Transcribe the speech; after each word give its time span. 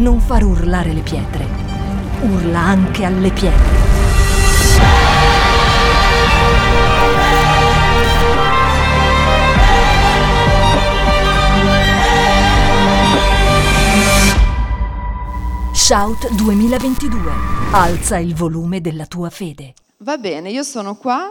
non 0.00 0.18
far 0.18 0.42
urlare 0.44 0.94
le 0.94 1.02
pietre. 1.02 1.46
Urla 2.22 2.58
anche 2.58 3.04
alle 3.04 3.30
pietre. 3.30 3.78
Shout 15.72 16.32
2022. 16.34 17.18
Alza 17.72 18.16
il 18.16 18.34
volume 18.34 18.80
della 18.80 19.04
tua 19.04 19.28
fede. 19.28 19.74
Va 19.98 20.16
bene, 20.16 20.50
io 20.50 20.62
sono 20.62 20.94
qua 20.94 21.30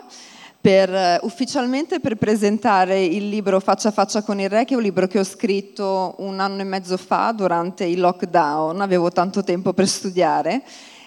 per, 0.70 0.93
eh, 0.93 1.20
ufficialmente 1.23 1.99
per 1.99 2.15
presentare 2.15 3.04
il 3.04 3.27
libro 3.27 3.59
Faccia 3.59 3.88
a 3.88 3.91
faccia 3.91 4.21
con 4.21 4.39
il 4.39 4.49
re, 4.49 4.65
che 4.65 4.75
è 4.75 4.77
un 4.77 4.83
libro 4.83 5.07
che 5.07 5.18
ho 5.18 5.23
scritto 5.23 6.13
un 6.19 6.39
anno 6.39 6.61
e 6.61 6.63
mezzo 6.63 6.95
fa 6.95 7.31
durante 7.31 7.86
il 7.86 7.99
lockdown, 7.99 8.79
avevo 8.79 9.09
tanto 9.09 9.43
tempo 9.43 9.73
per 9.73 9.87
studiare. 9.87 10.61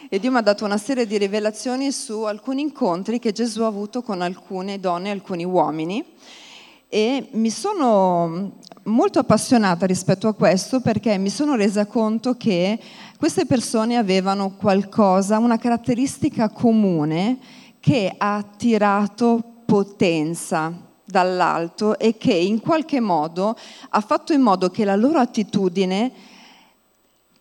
E 0.09 0.19
Dio 0.19 0.33
mi 0.33 0.39
ha 0.39 0.41
dato 0.41 0.65
una 0.65 0.79
serie 0.79 1.07
di 1.07 1.17
rivelazioni 1.17 1.93
su 1.93 2.23
alcuni 2.23 2.61
incontri 2.63 3.21
che 3.21 3.31
Gesù 3.31 3.63
ha 3.63 3.69
avuto 3.69 4.03
con 4.03 4.21
alcune 4.21 4.81
donne 4.81 5.11
e 5.11 5.13
alcuni 5.13 5.45
uomini. 5.45 6.05
E 6.89 7.29
mi 7.31 7.51
sono 7.51 8.55
molto 8.83 9.21
appassionata 9.21 9.87
rispetto 9.87 10.27
a 10.27 10.35
questo 10.35 10.81
perché 10.81 11.17
mi 11.19 11.31
sono 11.31 11.55
resa 11.55 11.87
conto 11.87 12.35
che 12.37 12.81
queste 13.17 13.47
persone 13.47 13.97
avevano 13.97 14.57
qualcosa, 14.57 15.39
una 15.39 15.57
caratteristica 15.57 16.49
comune 16.49 17.39
che 17.79 18.13
ha 18.17 18.37
attirato 18.37 19.52
potenza 19.73 20.71
dall'alto 21.03 21.99
e 21.99 22.19
che 22.19 22.35
in 22.35 22.61
qualche 22.61 23.01
modo 23.01 23.57
ha 23.89 24.01
fatto 24.03 24.35
in 24.35 24.43
modo 24.43 24.69
che 24.69 24.85
la 24.85 24.97
loro 24.97 25.19
attitudine 25.19 26.13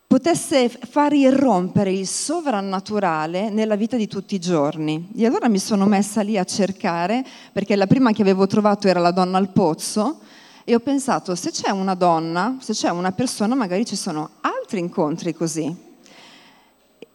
potesse 0.08 0.70
far 0.70 1.12
irrompere 1.12 1.92
il 1.92 2.08
sovrannaturale 2.08 3.50
nella 3.50 3.76
vita 3.76 3.98
di 3.98 4.08
tutti 4.08 4.36
i 4.36 4.40
giorni. 4.40 5.10
E 5.14 5.26
allora 5.26 5.50
mi 5.50 5.60
sono 5.60 5.86
messa 5.88 6.22
lì 6.22 6.38
a 6.38 6.46
cercare, 6.46 7.26
perché 7.52 7.76
la 7.76 7.86
prima 7.86 8.14
che 8.14 8.22
avevo 8.22 8.48
trovato 8.48 8.88
era 8.88 9.02
la 9.02 9.12
donna 9.12 9.38
al 9.38 9.50
pozzo, 9.50 10.20
e 10.64 10.74
ho 10.74 10.80
pensato, 10.80 11.36
se 11.36 11.52
c'è 11.52 11.70
una 11.70 11.96
donna, 11.96 12.56
se 12.62 12.72
c'è 12.72 12.92
una 12.92 13.12
persona, 13.12 13.56
magari 13.56 13.84
ci 13.84 13.98
sono 13.98 14.30
altri 14.40 14.80
incontri 14.80 15.34
così. 15.34 15.91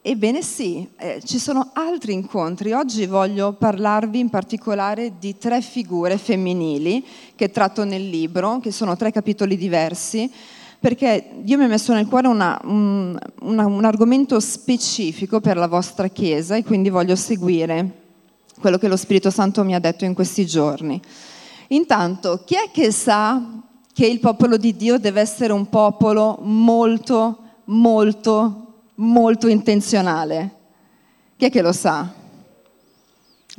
Ebbene 0.08 0.40
sì, 0.40 0.88
eh, 0.98 1.20
ci 1.24 1.40
sono 1.40 1.70
altri 1.72 2.12
incontri. 2.12 2.70
Oggi 2.70 3.06
voglio 3.06 3.54
parlarvi 3.54 4.20
in 4.20 4.30
particolare 4.30 5.14
di 5.18 5.36
tre 5.36 5.60
figure 5.60 6.16
femminili 6.16 7.04
che 7.34 7.50
tratto 7.50 7.82
nel 7.82 8.08
libro, 8.08 8.60
che 8.60 8.70
sono 8.70 8.96
tre 8.96 9.10
capitoli 9.10 9.56
diversi, 9.56 10.30
perché 10.78 11.30
Dio 11.40 11.58
mi 11.58 11.64
ha 11.64 11.66
messo 11.66 11.92
nel 11.92 12.06
cuore 12.06 12.28
una, 12.28 12.56
un, 12.66 13.18
una, 13.40 13.66
un 13.66 13.84
argomento 13.84 14.38
specifico 14.38 15.40
per 15.40 15.56
la 15.56 15.66
vostra 15.66 16.06
Chiesa 16.06 16.54
e 16.54 16.62
quindi 16.62 16.88
voglio 16.88 17.16
seguire 17.16 18.02
quello 18.60 18.78
che 18.78 18.86
lo 18.86 18.96
Spirito 18.96 19.30
Santo 19.30 19.64
mi 19.64 19.74
ha 19.74 19.80
detto 19.80 20.04
in 20.04 20.14
questi 20.14 20.46
giorni. 20.46 21.02
Intanto, 21.70 22.44
chi 22.44 22.54
è 22.54 22.70
che 22.70 22.92
sa 22.92 23.60
che 23.92 24.06
il 24.06 24.20
popolo 24.20 24.56
di 24.56 24.76
Dio 24.76 25.00
deve 25.00 25.20
essere 25.20 25.52
un 25.52 25.68
popolo 25.68 26.38
molto, 26.42 27.38
molto 27.64 28.65
molto 28.96 29.48
intenzionale. 29.48 30.54
Chi 31.36 31.46
è 31.46 31.50
che 31.50 31.62
lo 31.62 31.72
sa? 31.72 32.12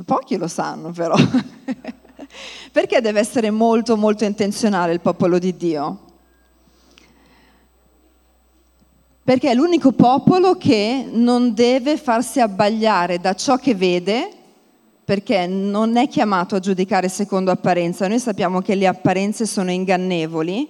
Pochi 0.05 0.37
lo 0.37 0.47
sanno 0.47 0.91
però. 0.91 1.15
Perché 2.71 3.01
deve 3.01 3.19
essere 3.19 3.49
molto 3.51 3.97
molto 3.97 4.23
intenzionale 4.23 4.93
il 4.93 5.01
popolo 5.01 5.39
di 5.39 5.55
Dio? 5.55 6.01
Perché 9.23 9.51
è 9.51 9.53
l'unico 9.53 9.91
popolo 9.91 10.55
che 10.55 11.05
non 11.11 11.53
deve 11.53 11.97
farsi 11.97 12.39
abbagliare 12.39 13.19
da 13.19 13.33
ciò 13.33 13.57
che 13.57 13.75
vede, 13.75 14.31
perché 15.03 15.47
non 15.47 15.97
è 15.97 16.07
chiamato 16.07 16.55
a 16.55 16.59
giudicare 16.59 17.09
secondo 17.09 17.51
apparenza. 17.51 18.07
Noi 18.07 18.19
sappiamo 18.19 18.61
che 18.61 18.75
le 18.75 18.87
apparenze 18.87 19.45
sono 19.45 19.71
ingannevoli 19.71 20.69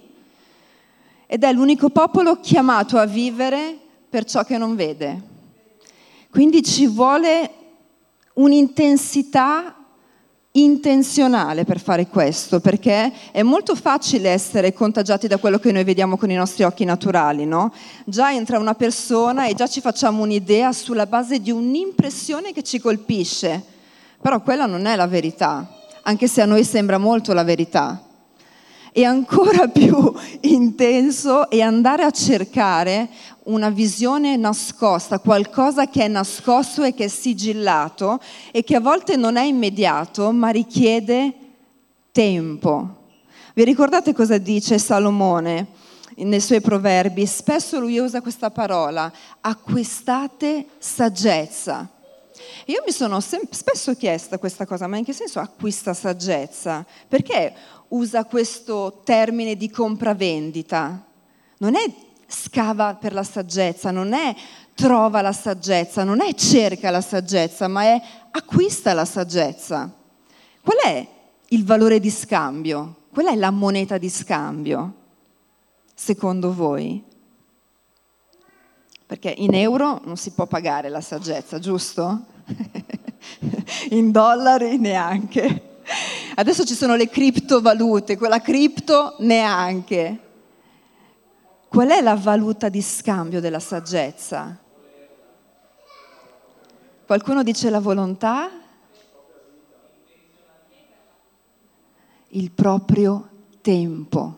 ed 1.26 1.44
è 1.44 1.52
l'unico 1.52 1.90
popolo 1.90 2.40
chiamato 2.40 2.98
a 2.98 3.06
vivere 3.06 3.78
per 4.08 4.24
ciò 4.24 4.44
che 4.44 4.58
non 4.58 4.74
vede. 4.74 5.20
Quindi 6.30 6.62
ci 6.62 6.86
vuole 6.86 7.50
un'intensità 8.34 9.74
intenzionale 10.52 11.64
per 11.64 11.78
fare 11.78 12.08
questo, 12.08 12.60
perché 12.60 13.12
è 13.30 13.42
molto 13.42 13.74
facile 13.74 14.30
essere 14.30 14.72
contagiati 14.72 15.28
da 15.28 15.36
quello 15.36 15.58
che 15.58 15.72
noi 15.72 15.84
vediamo 15.84 16.16
con 16.16 16.30
i 16.30 16.34
nostri 16.34 16.64
occhi 16.64 16.84
naturali, 16.84 17.44
no? 17.44 17.72
Già 18.04 18.32
entra 18.32 18.58
una 18.58 18.74
persona 18.74 19.46
e 19.46 19.54
già 19.54 19.66
ci 19.66 19.80
facciamo 19.80 20.22
un'idea 20.22 20.72
sulla 20.72 21.06
base 21.06 21.40
di 21.40 21.50
un'impressione 21.50 22.52
che 22.52 22.62
ci 22.62 22.80
colpisce, 22.80 23.62
però 24.20 24.40
quella 24.40 24.66
non 24.66 24.86
è 24.86 24.96
la 24.96 25.06
verità, 25.06 25.68
anche 26.02 26.26
se 26.26 26.40
a 26.40 26.46
noi 26.46 26.64
sembra 26.64 26.98
molto 26.98 27.32
la 27.32 27.44
verità 27.44 28.07
e 28.98 29.04
ancora 29.04 29.68
più 29.70 30.12
intenso 30.40 31.48
è 31.48 31.60
andare 31.60 32.02
a 32.02 32.10
cercare 32.10 33.08
una 33.44 33.70
visione 33.70 34.36
nascosta, 34.36 35.20
qualcosa 35.20 35.86
che 35.86 36.02
è 36.02 36.08
nascosto 36.08 36.82
e 36.82 36.92
che 36.94 37.04
è 37.04 37.08
sigillato 37.08 38.20
e 38.50 38.64
che 38.64 38.74
a 38.74 38.80
volte 38.80 39.14
non 39.14 39.36
è 39.36 39.44
immediato, 39.44 40.32
ma 40.32 40.48
richiede 40.48 41.32
tempo. 42.10 42.96
Vi 43.54 43.62
ricordate 43.62 44.12
cosa 44.12 44.36
dice 44.36 44.78
Salomone 44.78 45.68
nei 46.16 46.40
suoi 46.40 46.60
proverbi? 46.60 47.24
Spesso 47.24 47.78
lui 47.78 47.98
usa 47.98 48.20
questa 48.20 48.50
parola, 48.50 49.12
acquistate 49.40 50.66
saggezza. 50.78 51.88
Io 52.66 52.82
mi 52.84 52.92
sono 52.92 53.20
sem- 53.20 53.48
spesso 53.50 53.94
chiesta 53.94 54.38
questa 54.38 54.66
cosa, 54.66 54.86
ma 54.86 54.96
in 54.96 55.04
che 55.04 55.12
senso 55.12 55.40
acquista 55.40 55.94
saggezza? 55.94 56.84
Perché 57.08 57.54
usa 57.88 58.24
questo 58.24 59.00
termine 59.04 59.56
di 59.56 59.70
compravendita. 59.70 61.04
Non 61.58 61.74
è 61.74 61.92
scava 62.26 62.94
per 62.94 63.12
la 63.12 63.22
saggezza, 63.22 63.90
non 63.90 64.12
è 64.12 64.34
trova 64.74 65.22
la 65.22 65.32
saggezza, 65.32 66.04
non 66.04 66.20
è 66.20 66.34
cerca 66.34 66.90
la 66.90 67.00
saggezza, 67.00 67.66
ma 67.66 67.82
è 67.82 68.02
acquista 68.30 68.92
la 68.92 69.04
saggezza. 69.04 69.92
Qual 70.60 70.78
è 70.78 71.06
il 71.48 71.64
valore 71.64 71.98
di 71.98 72.10
scambio? 72.10 72.96
Qual 73.10 73.26
è 73.26 73.34
la 73.34 73.50
moneta 73.50 73.98
di 73.98 74.08
scambio, 74.08 74.94
secondo 75.94 76.52
voi? 76.52 77.02
Perché 79.06 79.34
in 79.38 79.54
euro 79.54 80.02
non 80.04 80.16
si 80.16 80.30
può 80.32 80.46
pagare 80.46 80.90
la 80.90 81.00
saggezza, 81.00 81.58
giusto? 81.58 82.26
in 83.90 84.10
dollari 84.10 84.76
neanche. 84.76 85.67
Adesso 86.34 86.64
ci 86.64 86.74
sono 86.74 86.94
le 86.94 87.08
criptovalute, 87.08 88.16
quella 88.16 88.40
cripto 88.40 89.16
neanche. 89.18 90.20
Qual 91.68 91.88
è 91.88 92.00
la 92.00 92.14
valuta 92.14 92.68
di 92.68 92.80
scambio 92.80 93.40
della 93.40 93.60
saggezza? 93.60 94.56
Qualcuno 97.06 97.42
dice 97.42 97.70
la 97.70 97.80
volontà? 97.80 98.50
Il 102.28 102.50
proprio 102.50 103.28
tempo. 103.60 104.36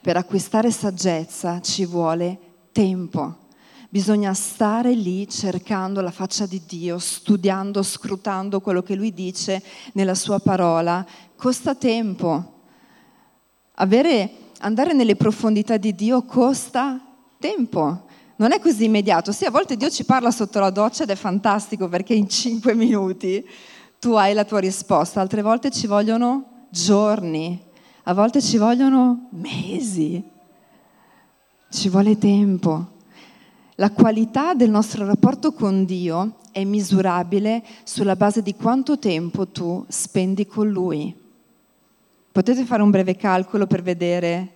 Per 0.00 0.16
acquistare 0.16 0.70
saggezza 0.70 1.60
ci 1.60 1.84
vuole 1.84 2.38
tempo. 2.72 3.48
Bisogna 3.92 4.32
stare 4.34 4.92
lì 4.92 5.28
cercando 5.28 6.00
la 6.00 6.12
faccia 6.12 6.46
di 6.46 6.62
Dio, 6.64 7.00
studiando, 7.00 7.82
scrutando 7.82 8.60
quello 8.60 8.84
che 8.84 8.94
Lui 8.94 9.12
dice 9.12 9.60
nella 9.94 10.14
sua 10.14 10.38
parola. 10.38 11.04
Costa 11.34 11.74
tempo. 11.74 12.60
Avere, 13.74 14.30
andare 14.60 14.92
nelle 14.92 15.16
profondità 15.16 15.76
di 15.76 15.92
Dio 15.96 16.22
costa 16.22 17.00
tempo. 17.40 18.06
Non 18.36 18.52
è 18.52 18.60
così 18.60 18.84
immediato. 18.84 19.32
Sì, 19.32 19.44
a 19.44 19.50
volte 19.50 19.76
Dio 19.76 19.90
ci 19.90 20.04
parla 20.04 20.30
sotto 20.30 20.60
la 20.60 20.70
doccia 20.70 21.02
ed 21.02 21.10
è 21.10 21.16
fantastico 21.16 21.88
perché 21.88 22.14
in 22.14 22.28
cinque 22.28 22.76
minuti 22.76 23.44
tu 23.98 24.12
hai 24.12 24.34
la 24.34 24.44
tua 24.44 24.60
risposta, 24.60 25.20
altre 25.20 25.42
volte 25.42 25.72
ci 25.72 25.88
vogliono 25.88 26.66
giorni, 26.70 27.60
a 28.04 28.14
volte 28.14 28.40
ci 28.40 28.56
vogliono 28.56 29.26
mesi, 29.30 30.22
ci 31.70 31.88
vuole 31.88 32.16
tempo. 32.18 32.98
La 33.80 33.92
qualità 33.92 34.52
del 34.52 34.68
nostro 34.68 35.06
rapporto 35.06 35.54
con 35.54 35.86
Dio 35.86 36.34
è 36.52 36.64
misurabile 36.64 37.64
sulla 37.82 38.14
base 38.14 38.42
di 38.42 38.54
quanto 38.54 38.98
tempo 38.98 39.46
tu 39.48 39.82
spendi 39.88 40.46
con 40.46 40.68
Lui. 40.68 41.16
Potete 42.30 42.66
fare 42.66 42.82
un 42.82 42.90
breve 42.90 43.16
calcolo 43.16 43.66
per 43.66 43.80
vedere 43.80 44.52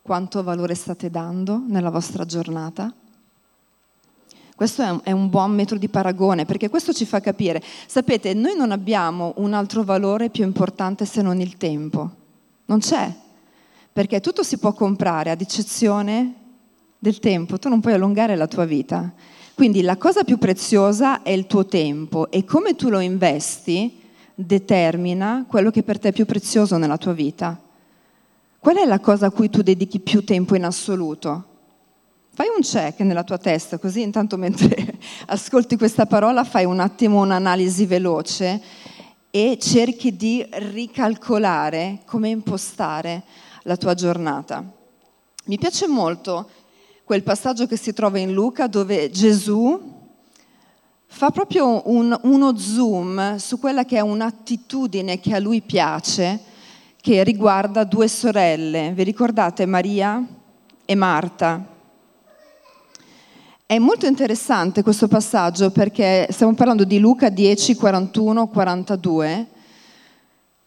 quanto 0.00 0.44
valore 0.44 0.76
state 0.76 1.10
dando 1.10 1.60
nella 1.66 1.90
vostra 1.90 2.24
giornata? 2.24 2.94
Questo 4.54 5.02
è 5.02 5.10
un, 5.10 5.28
buon 5.28 5.50
metro 5.50 5.76
di 5.76 5.88
paragone 5.88 6.44
perché 6.44 6.68
questo 6.68 6.92
ci 6.92 7.04
fa 7.04 7.18
capire, 7.18 7.60
sapete, 7.88 8.32
noi 8.32 8.56
non 8.56 8.70
abbiamo 8.70 9.32
un 9.38 9.54
altro 9.54 9.82
valore 9.82 10.30
più 10.30 10.44
importante 10.44 11.04
se 11.04 11.20
non 11.20 11.40
il 11.40 11.56
tempo. 11.56 12.10
Non 12.66 12.78
c'è, 12.78 13.12
perché 13.92 14.20
tutto 14.20 14.44
si 14.44 14.58
può 14.58 14.72
comprare 14.72 15.30
ad 15.30 15.40
eccezione 15.40 16.36
del 17.02 17.18
tempo, 17.18 17.58
tu 17.58 17.68
non 17.68 17.80
puoi 17.80 17.94
allungare 17.94 18.36
la 18.36 18.46
tua 18.46 18.64
vita. 18.64 19.12
Quindi 19.54 19.82
la 19.82 19.96
cosa 19.96 20.22
più 20.22 20.38
preziosa 20.38 21.22
è 21.22 21.30
il 21.30 21.48
tuo 21.48 21.66
tempo 21.66 22.30
e 22.30 22.44
come 22.44 22.76
tu 22.76 22.90
lo 22.90 23.00
investi 23.00 24.00
determina 24.36 25.44
quello 25.48 25.72
che 25.72 25.82
per 25.82 25.98
te 25.98 26.10
è 26.10 26.12
più 26.12 26.26
prezioso 26.26 26.76
nella 26.76 26.98
tua 26.98 27.12
vita. 27.12 27.60
Qual 28.56 28.76
è 28.76 28.84
la 28.84 29.00
cosa 29.00 29.26
a 29.26 29.30
cui 29.32 29.50
tu 29.50 29.62
dedichi 29.62 29.98
più 29.98 30.22
tempo 30.22 30.54
in 30.54 30.64
assoluto? 30.64 31.44
Fai 32.34 32.46
un 32.54 32.62
check 32.62 33.00
nella 33.00 33.24
tua 33.24 33.38
testa, 33.38 33.78
così 33.78 34.00
intanto 34.00 34.36
mentre 34.36 34.96
ascolti 35.26 35.76
questa 35.76 36.06
parola 36.06 36.44
fai 36.44 36.64
un 36.66 36.78
attimo 36.78 37.20
un'analisi 37.20 37.84
veloce 37.84 38.62
e 39.28 39.58
cerchi 39.60 40.14
di 40.14 40.46
ricalcolare 40.48 42.02
come 42.06 42.28
impostare 42.28 43.24
la 43.64 43.76
tua 43.76 43.94
giornata. 43.94 44.64
Mi 45.46 45.58
piace 45.58 45.88
molto 45.88 46.48
quel 47.12 47.24
passaggio 47.24 47.66
che 47.66 47.76
si 47.76 47.92
trova 47.92 48.18
in 48.18 48.32
Luca 48.32 48.66
dove 48.66 49.10
Gesù 49.10 49.78
fa 51.04 51.30
proprio 51.30 51.86
un, 51.90 52.18
uno 52.22 52.56
zoom 52.56 53.36
su 53.36 53.58
quella 53.58 53.84
che 53.84 53.98
è 53.98 54.00
un'attitudine 54.00 55.20
che 55.20 55.34
a 55.34 55.38
lui 55.38 55.60
piace, 55.60 56.40
che 56.98 57.22
riguarda 57.22 57.84
due 57.84 58.08
sorelle. 58.08 58.92
Vi 58.94 59.02
ricordate 59.02 59.66
Maria 59.66 60.26
e 60.86 60.94
Marta? 60.94 61.62
È 63.66 63.78
molto 63.78 64.06
interessante 64.06 64.82
questo 64.82 65.06
passaggio 65.06 65.70
perché 65.70 66.28
stiamo 66.30 66.54
parlando 66.54 66.84
di 66.84 66.98
Luca 66.98 67.28
10, 67.28 67.74
41, 67.74 68.48
42. 68.48 69.46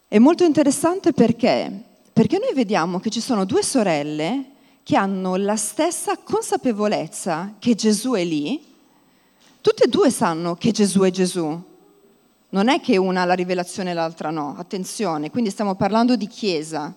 È 0.08 0.20
molto 0.20 0.44
interessante 0.44 1.12
perché? 1.12 1.72
Perché 2.14 2.38
noi 2.38 2.54
vediamo 2.54 3.00
che 3.00 3.10
ci 3.10 3.20
sono 3.20 3.46
due 3.46 3.64
sorelle 3.64 4.54
che 4.86 4.96
hanno 4.96 5.36
la 5.36 5.56
stessa 5.56 6.16
consapevolezza 6.20 7.56
che 7.58 7.74
Gesù 7.74 8.12
è 8.12 8.24
lì. 8.24 8.64
Tutte 9.60 9.86
e 9.86 9.88
due 9.88 10.12
sanno 10.12 10.54
che 10.54 10.70
Gesù 10.70 11.02
è 11.02 11.10
Gesù. 11.10 11.60
Non 12.50 12.70
è 12.70 12.80
che 12.80 12.98
una 12.98 13.24
ha 13.24 13.26
la 13.26 13.34
rivelazione 13.34 13.90
e 13.90 13.94
l'altra 13.96 14.30
no. 14.30 14.54
Attenzione, 14.60 15.32
quindi 15.32 15.50
stiamo 15.50 15.74
parlando 15.74 16.16
di 16.16 16.28
Chiesa, 16.28 16.94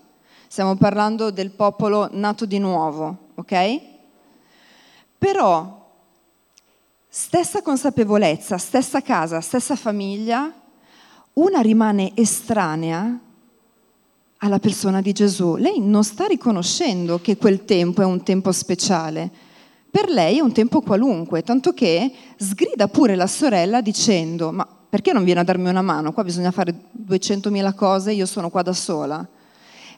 stiamo 0.47 0.77
parlando 0.77 1.31
del 1.31 1.49
popolo 1.49 2.11
nato 2.13 2.45
di 2.45 2.59
nuovo, 2.59 3.31
ok? 3.37 3.81
Però 5.17 5.77
Stessa 7.11 7.63
consapevolezza, 7.63 8.59
stessa 8.59 9.01
casa, 9.01 9.41
stessa 9.41 9.77
famiglia, 9.77 10.53
una 11.33 11.61
rimane 11.63 12.13
estranea 12.15 13.19
alla 14.39 14.59
persona 14.59 15.01
di 15.01 15.13
Gesù. 15.13 15.57
Lei 15.57 15.81
non 15.81 16.05
sta 16.05 16.27
riconoscendo 16.27 17.21
che 17.21 17.37
quel 17.37 17.65
tempo 17.65 18.03
è 18.03 18.05
un 18.05 18.23
tempo 18.23 18.53
speciale. 18.53 19.31
Per 19.91 20.09
lei 20.11 20.39
è 20.39 20.41
un 20.41 20.53
tempo 20.53 20.81
qualunque, 20.81 21.43
tanto 21.43 21.73
che 21.73 22.13
sgrida 22.37 22.89
pure 22.89 23.15
la 23.15 23.27
sorella 23.27 23.81
dicendo, 23.81 24.53
ma 24.53 24.67
perché 24.67 25.13
non 25.13 25.25
viene 25.25 25.41
a 25.41 25.45
darmi 25.45 25.69
una 25.69 25.83
mano? 25.83 26.13
Qua 26.13 26.25
bisogna 26.25 26.51
fare 26.51 26.75
200.000 27.07 27.75
cose, 27.75 28.13
io 28.13 28.27
sono 28.27 28.51
qua 28.51 28.63
da 28.63 28.73
sola. 28.73 29.27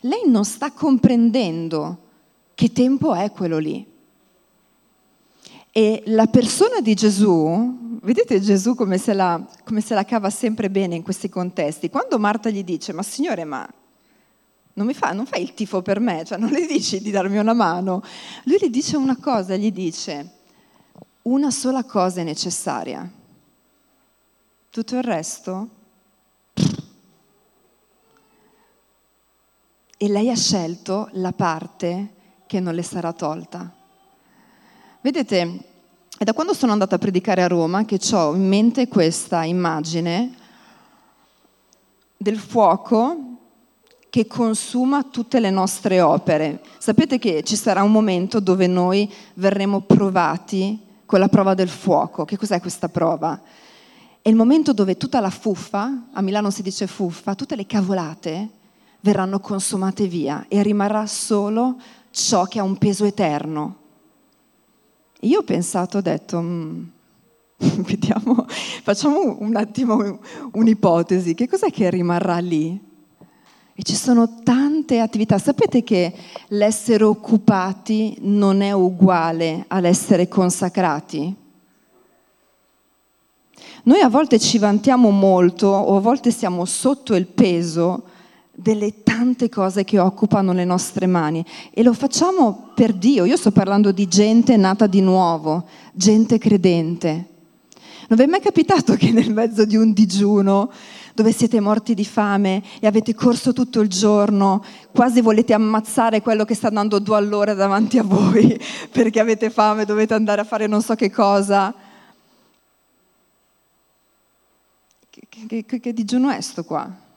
Lei 0.02 0.22
non 0.26 0.44
sta 0.44 0.72
comprendendo 0.72 1.98
che 2.54 2.72
tempo 2.72 3.14
è 3.14 3.30
quello 3.32 3.58
lì. 3.58 3.86
E 5.72 6.02
la 6.06 6.26
persona 6.26 6.80
di 6.80 6.94
Gesù, 6.94 7.98
vedete 8.02 8.40
Gesù 8.40 8.74
come 8.74 8.98
se, 8.98 9.12
la, 9.12 9.44
come 9.64 9.80
se 9.80 9.94
la 9.94 10.04
cava 10.04 10.30
sempre 10.30 10.70
bene 10.70 10.96
in 10.96 11.02
questi 11.02 11.28
contesti. 11.28 11.90
Quando 11.90 12.18
Marta 12.18 12.50
gli 12.50 12.64
dice, 12.64 12.92
ma 12.92 13.02
Signore, 13.02 13.44
ma 13.44 13.68
non, 14.74 14.86
mi 14.86 14.94
fa, 14.94 15.12
non 15.12 15.26
fai 15.26 15.42
il 15.42 15.54
tifo 15.54 15.82
per 15.82 16.00
me, 16.00 16.24
cioè 16.24 16.38
non 16.38 16.50
le 16.50 16.66
dici 16.66 17.00
di 17.00 17.10
darmi 17.10 17.38
una 17.38 17.52
mano. 17.52 18.02
Lui 18.44 18.58
gli 18.60 18.70
dice 18.70 18.96
una 18.96 19.16
cosa, 19.16 19.56
gli 19.56 19.72
dice, 19.72 20.38
una 21.22 21.50
sola 21.50 21.84
cosa 21.84 22.20
è 22.20 22.24
necessaria. 22.24 23.08
Tutto 24.70 24.96
il 24.96 25.02
resto? 25.02 25.68
E 29.96 30.08
lei 30.08 30.30
ha 30.30 30.36
scelto 30.36 31.08
la 31.12 31.32
parte 31.32 32.14
che 32.46 32.60
non 32.60 32.74
le 32.74 32.82
sarà 32.82 33.12
tolta. 33.12 33.70
Vedete, 35.02 35.64
è 36.16 36.24
da 36.24 36.32
quando 36.32 36.54
sono 36.54 36.72
andata 36.72 36.94
a 36.94 36.98
predicare 36.98 37.42
a 37.42 37.48
Roma 37.48 37.84
che 37.84 37.98
ho 38.12 38.34
in 38.34 38.46
mente 38.46 38.88
questa 38.88 39.44
immagine 39.44 40.36
del 42.16 42.38
fuoco 42.38 43.29
che 44.10 44.26
consuma 44.26 45.04
tutte 45.04 45.40
le 45.40 45.50
nostre 45.50 46.00
opere. 46.00 46.60
Sapete 46.78 47.18
che 47.18 47.42
ci 47.42 47.56
sarà 47.56 47.82
un 47.82 47.92
momento 47.92 48.40
dove 48.40 48.66
noi 48.66 49.10
verremo 49.34 49.80
provati 49.80 50.78
con 51.06 51.20
la 51.20 51.28
prova 51.28 51.54
del 51.54 51.68
fuoco. 51.68 52.24
Che 52.24 52.36
cos'è 52.36 52.60
questa 52.60 52.88
prova? 52.88 53.40
È 54.20 54.28
il 54.28 54.36
momento 54.36 54.72
dove 54.72 54.96
tutta 54.96 55.20
la 55.20 55.30
fuffa, 55.30 56.08
a 56.12 56.20
Milano 56.20 56.50
si 56.50 56.62
dice 56.62 56.86
fuffa, 56.86 57.34
tutte 57.34 57.56
le 57.56 57.66
cavolate 57.66 58.48
verranno 59.00 59.40
consumate 59.40 60.06
via 60.06 60.44
e 60.48 60.62
rimarrà 60.62 61.06
solo 61.06 61.76
ciò 62.10 62.44
che 62.44 62.58
ha 62.58 62.62
un 62.62 62.76
peso 62.76 63.06
eterno, 63.06 63.76
io 65.20 65.40
ho 65.40 65.42
pensato, 65.42 65.98
ho 65.98 66.00
detto, 66.00 66.40
mm, 66.40 66.82
vediamo, 67.84 68.46
facciamo 68.82 69.36
un 69.40 69.54
attimo 69.56 70.20
un'ipotesi, 70.52 71.34
che 71.34 71.46
cos'è 71.46 71.70
che 71.70 71.90
rimarrà 71.90 72.38
lì? 72.38 72.88
E 73.80 73.82
ci 73.82 73.94
sono 73.94 74.42
tante 74.42 74.98
attività. 74.98 75.38
Sapete 75.38 75.82
che 75.82 76.12
l'essere 76.48 77.02
occupati 77.02 78.14
non 78.20 78.60
è 78.60 78.72
uguale 78.72 79.64
all'essere 79.68 80.28
consacrati? 80.28 81.34
Noi 83.84 84.00
a 84.02 84.10
volte 84.10 84.38
ci 84.38 84.58
vantiamo 84.58 85.08
molto 85.08 85.68
o 85.68 85.96
a 85.96 86.00
volte 86.00 86.30
siamo 86.30 86.66
sotto 86.66 87.14
il 87.14 87.24
peso 87.24 88.02
delle 88.52 89.02
tante 89.02 89.48
cose 89.48 89.82
che 89.84 89.98
occupano 89.98 90.52
le 90.52 90.66
nostre 90.66 91.06
mani 91.06 91.42
e 91.70 91.82
lo 91.82 91.94
facciamo 91.94 92.72
per 92.74 92.92
Dio. 92.92 93.24
Io 93.24 93.38
sto 93.38 93.50
parlando 93.50 93.92
di 93.92 94.06
gente 94.08 94.58
nata 94.58 94.86
di 94.86 95.00
nuovo, 95.00 95.64
gente 95.94 96.36
credente. 96.36 97.28
Non 98.08 98.18
vi 98.18 98.24
è 98.24 98.26
mai 98.26 98.40
capitato 98.42 98.92
che 98.94 99.10
nel 99.10 99.32
mezzo 99.32 99.64
di 99.64 99.76
un 99.76 99.94
digiuno 99.94 100.70
dove 101.14 101.32
siete 101.32 101.60
morti 101.60 101.94
di 101.94 102.04
fame 102.04 102.62
e 102.80 102.86
avete 102.86 103.14
corso 103.14 103.52
tutto 103.52 103.80
il 103.80 103.88
giorno, 103.88 104.64
quasi 104.92 105.20
volete 105.20 105.52
ammazzare 105.52 106.22
quello 106.22 106.44
che 106.44 106.54
sta 106.54 106.68
andando 106.68 106.98
due 106.98 107.16
all'ora 107.16 107.54
davanti 107.54 107.98
a 107.98 108.02
voi 108.02 108.58
perché 108.90 109.20
avete 109.20 109.50
fame, 109.50 109.84
dovete 109.84 110.14
andare 110.14 110.40
a 110.40 110.44
fare 110.44 110.66
non 110.66 110.82
so 110.82 110.94
che 110.94 111.10
cosa? 111.10 111.74
Che, 115.08 115.22
che, 115.28 115.64
che, 115.64 115.80
che 115.80 115.92
digiuno 115.92 116.30
è 116.30 116.40
sto 116.40 116.64
qua? 116.64 117.08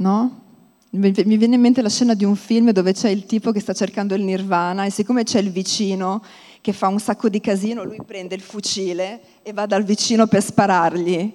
no? 0.00 0.48
Mi 0.90 1.12
viene 1.12 1.54
in 1.54 1.60
mente 1.60 1.82
la 1.82 1.88
scena 1.88 2.14
di 2.14 2.24
un 2.24 2.34
film 2.34 2.72
dove 2.72 2.92
c'è 2.92 3.08
il 3.08 3.24
tipo 3.24 3.52
che 3.52 3.60
sta 3.60 3.72
cercando 3.72 4.14
il 4.14 4.22
nirvana 4.22 4.84
e 4.84 4.90
siccome 4.90 5.22
c'è 5.22 5.38
il 5.38 5.52
vicino 5.52 6.22
che 6.60 6.72
fa 6.72 6.88
un 6.88 6.98
sacco 6.98 7.28
di 7.28 7.40
casino, 7.40 7.84
lui 7.84 8.00
prende 8.04 8.34
il 8.34 8.40
fucile 8.40 9.20
e 9.42 9.52
va 9.52 9.66
dal 9.66 9.84
vicino 9.84 10.26
per 10.26 10.42
sparargli. 10.42 11.32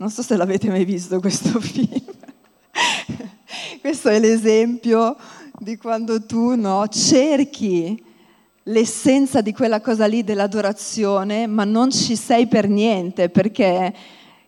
Non 0.00 0.10
so 0.10 0.22
se 0.22 0.36
l'avete 0.36 0.68
mai 0.68 0.84
visto 0.84 1.18
questo 1.18 1.58
film. 1.58 1.88
questo 3.80 4.08
è 4.08 4.20
l'esempio 4.20 5.16
di 5.58 5.76
quando 5.76 6.24
tu 6.24 6.54
no, 6.54 6.86
cerchi 6.86 8.00
l'essenza 8.62 9.40
di 9.40 9.52
quella 9.52 9.80
cosa 9.80 10.06
lì 10.06 10.22
dell'adorazione, 10.22 11.48
ma 11.48 11.64
non 11.64 11.90
ci 11.90 12.14
sei 12.14 12.46
per 12.46 12.68
niente 12.68 13.28
perché 13.28 13.92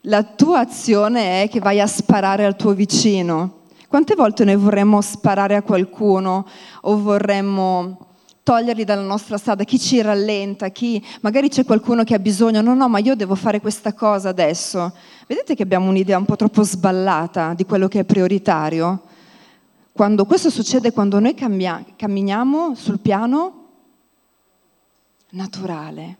la 0.02 0.23
tua 0.23 0.61
azione 0.61 1.42
è 1.42 1.49
che 1.49 1.59
vai 1.59 1.80
a 1.80 1.88
sparare 1.88 2.45
al 2.45 2.54
tuo 2.54 2.73
vicino. 2.73 3.62
Quante 3.88 4.14
volte 4.14 4.45
noi 4.45 4.54
vorremmo 4.54 5.00
sparare 5.00 5.57
a 5.57 5.62
qualcuno 5.62 6.47
o 6.83 6.97
vorremmo 7.02 8.10
toglierli 8.50 8.83
dalla 8.83 9.02
nostra 9.02 9.38
strada, 9.38 9.62
chi 9.62 9.78
ci 9.78 10.02
rallenta, 10.02 10.71
chi 10.71 11.00
magari 11.21 11.49
c'è 11.49 11.64
qualcuno 11.64 12.02
che 12.02 12.16
ha 12.16 12.19
bisogno, 12.19 12.61
no, 12.61 12.75
no, 12.75 12.88
ma 12.88 12.99
io 12.99 13.14
devo 13.14 13.37
fare 13.37 13.61
questa 13.61 13.92
cosa 13.92 14.30
adesso. 14.30 14.92
Vedete 15.28 15.54
che 15.54 15.62
abbiamo 15.62 15.88
un'idea 15.88 16.19
un 16.19 16.25
po' 16.25 16.35
troppo 16.35 16.64
sballata 16.64 17.54
di 17.54 17.64
quello 17.64 17.87
che 17.87 18.00
è 18.00 18.04
prioritario? 18.04 19.02
Quando 19.92 20.25
questo 20.25 20.50
succede 20.50 20.90
quando 20.90 21.21
noi 21.21 21.35
cambia, 21.35 21.85
camminiamo 21.95 22.75
sul 22.75 22.99
piano 22.99 23.69
naturale. 25.30 26.16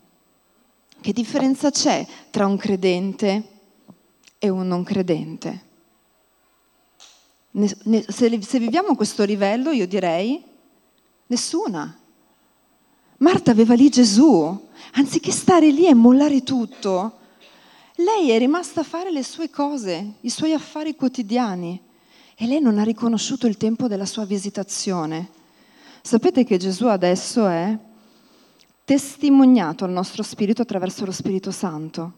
Che 1.01 1.11
differenza 1.11 1.69
c'è 1.69 2.07
tra 2.29 2.45
un 2.45 2.55
credente 2.55 3.43
e 4.39 4.47
un 4.47 4.67
non 4.67 4.85
credente. 4.85 5.63
Se 8.07 8.57
viviamo 8.57 8.91
a 8.91 8.95
questo 8.95 9.25
livello, 9.25 9.71
io 9.71 9.85
direi 9.85 10.41
nessuna. 11.25 11.97
Marta 13.21 13.51
aveva 13.51 13.75
lì 13.75 13.89
Gesù, 13.89 14.67
anziché 14.93 15.29
stare 15.29 15.69
lì 15.69 15.85
e 15.85 15.93
mollare 15.93 16.41
tutto, 16.41 17.19
lei 17.97 18.31
è 18.31 18.39
rimasta 18.39 18.81
a 18.81 18.83
fare 18.83 19.11
le 19.11 19.23
sue 19.23 19.51
cose, 19.51 20.13
i 20.21 20.29
suoi 20.31 20.53
affari 20.53 20.95
quotidiani 20.95 21.79
e 22.35 22.47
lei 22.47 22.59
non 22.59 22.79
ha 22.79 22.83
riconosciuto 22.83 23.45
il 23.45 23.57
tempo 23.57 23.87
della 23.87 24.07
sua 24.07 24.25
visitazione. 24.25 25.29
Sapete 26.01 26.43
che 26.43 26.57
Gesù 26.57 26.87
adesso 26.87 27.45
è 27.45 27.77
testimoniato 28.83 29.85
al 29.85 29.91
nostro 29.91 30.23
spirito 30.23 30.63
attraverso 30.63 31.05
lo 31.05 31.11
Spirito 31.11 31.51
Santo. 31.51 32.13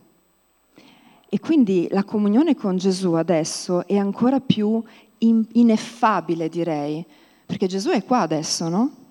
E 1.27 1.37
quindi 1.41 1.89
la 1.91 2.05
comunione 2.05 2.55
con 2.55 2.77
Gesù 2.77 3.11
adesso 3.11 3.85
è 3.87 3.97
ancora 3.97 4.39
più 4.39 4.81
ineffabile, 5.17 6.47
direi, 6.47 7.05
perché 7.45 7.67
Gesù 7.67 7.89
è 7.89 8.05
qua 8.05 8.21
adesso, 8.21 8.69
no? 8.69 9.01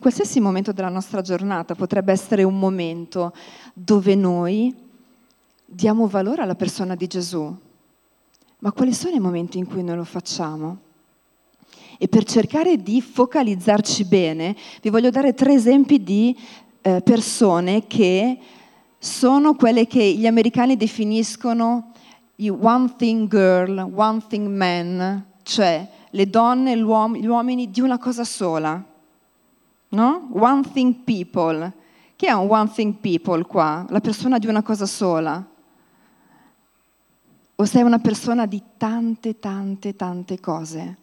Qualsiasi 0.00 0.40
momento 0.40 0.72
della 0.72 0.88
nostra 0.88 1.20
giornata 1.20 1.74
potrebbe 1.74 2.10
essere 2.10 2.42
un 2.42 2.58
momento 2.58 3.34
dove 3.74 4.14
noi 4.14 4.74
diamo 5.62 6.06
valore 6.06 6.40
alla 6.40 6.54
persona 6.54 6.94
di 6.94 7.06
Gesù. 7.06 7.54
Ma 8.60 8.72
quali 8.72 8.94
sono 8.94 9.14
i 9.14 9.20
momenti 9.20 9.58
in 9.58 9.66
cui 9.66 9.84
noi 9.84 9.96
lo 9.96 10.04
facciamo? 10.04 10.78
E 11.98 12.08
per 12.08 12.24
cercare 12.24 12.82
di 12.82 13.02
focalizzarci 13.02 14.06
bene, 14.06 14.56
vi 14.80 14.88
voglio 14.88 15.10
dare 15.10 15.34
tre 15.34 15.52
esempi 15.52 16.02
di 16.02 16.34
eh, 16.80 17.02
persone 17.02 17.86
che 17.86 18.38
sono 18.96 19.54
quelle 19.54 19.86
che 19.86 20.02
gli 20.14 20.26
americani 20.26 20.78
definiscono 20.78 21.92
i 22.36 22.48
one 22.48 22.94
thing 22.96 23.28
girl, 23.28 23.78
one 23.94 24.22
thing 24.26 24.48
man, 24.48 25.26
cioè 25.42 25.86
le 26.08 26.30
donne 26.30 26.72
e 26.72 26.78
gli 26.78 27.26
uomini 27.26 27.70
di 27.70 27.82
una 27.82 27.98
cosa 27.98 28.24
sola. 28.24 28.89
No? 29.90 30.28
One 30.32 30.62
thing 30.72 31.04
people. 31.04 31.72
Che 32.16 32.26
è 32.26 32.32
un 32.32 32.48
one 32.48 32.70
thing 32.70 32.94
people 32.94 33.44
qua? 33.44 33.86
La 33.88 34.00
persona 34.00 34.38
di 34.38 34.46
una 34.46 34.62
cosa 34.62 34.86
sola. 34.86 35.46
O 37.56 37.64
sei 37.64 37.82
una 37.82 37.98
persona 37.98 38.46
di 38.46 38.62
tante, 38.76 39.38
tante, 39.38 39.94
tante 39.94 40.40
cose? 40.40 40.96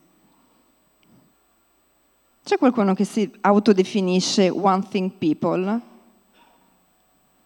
C'è 2.44 2.58
qualcuno 2.58 2.94
che 2.94 3.04
si 3.04 3.32
autodefinisce 3.42 4.50
one 4.50 4.88
thing 4.88 5.12
people? 5.12 5.82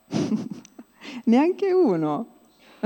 Neanche 1.25 1.73
uno. 1.73 2.27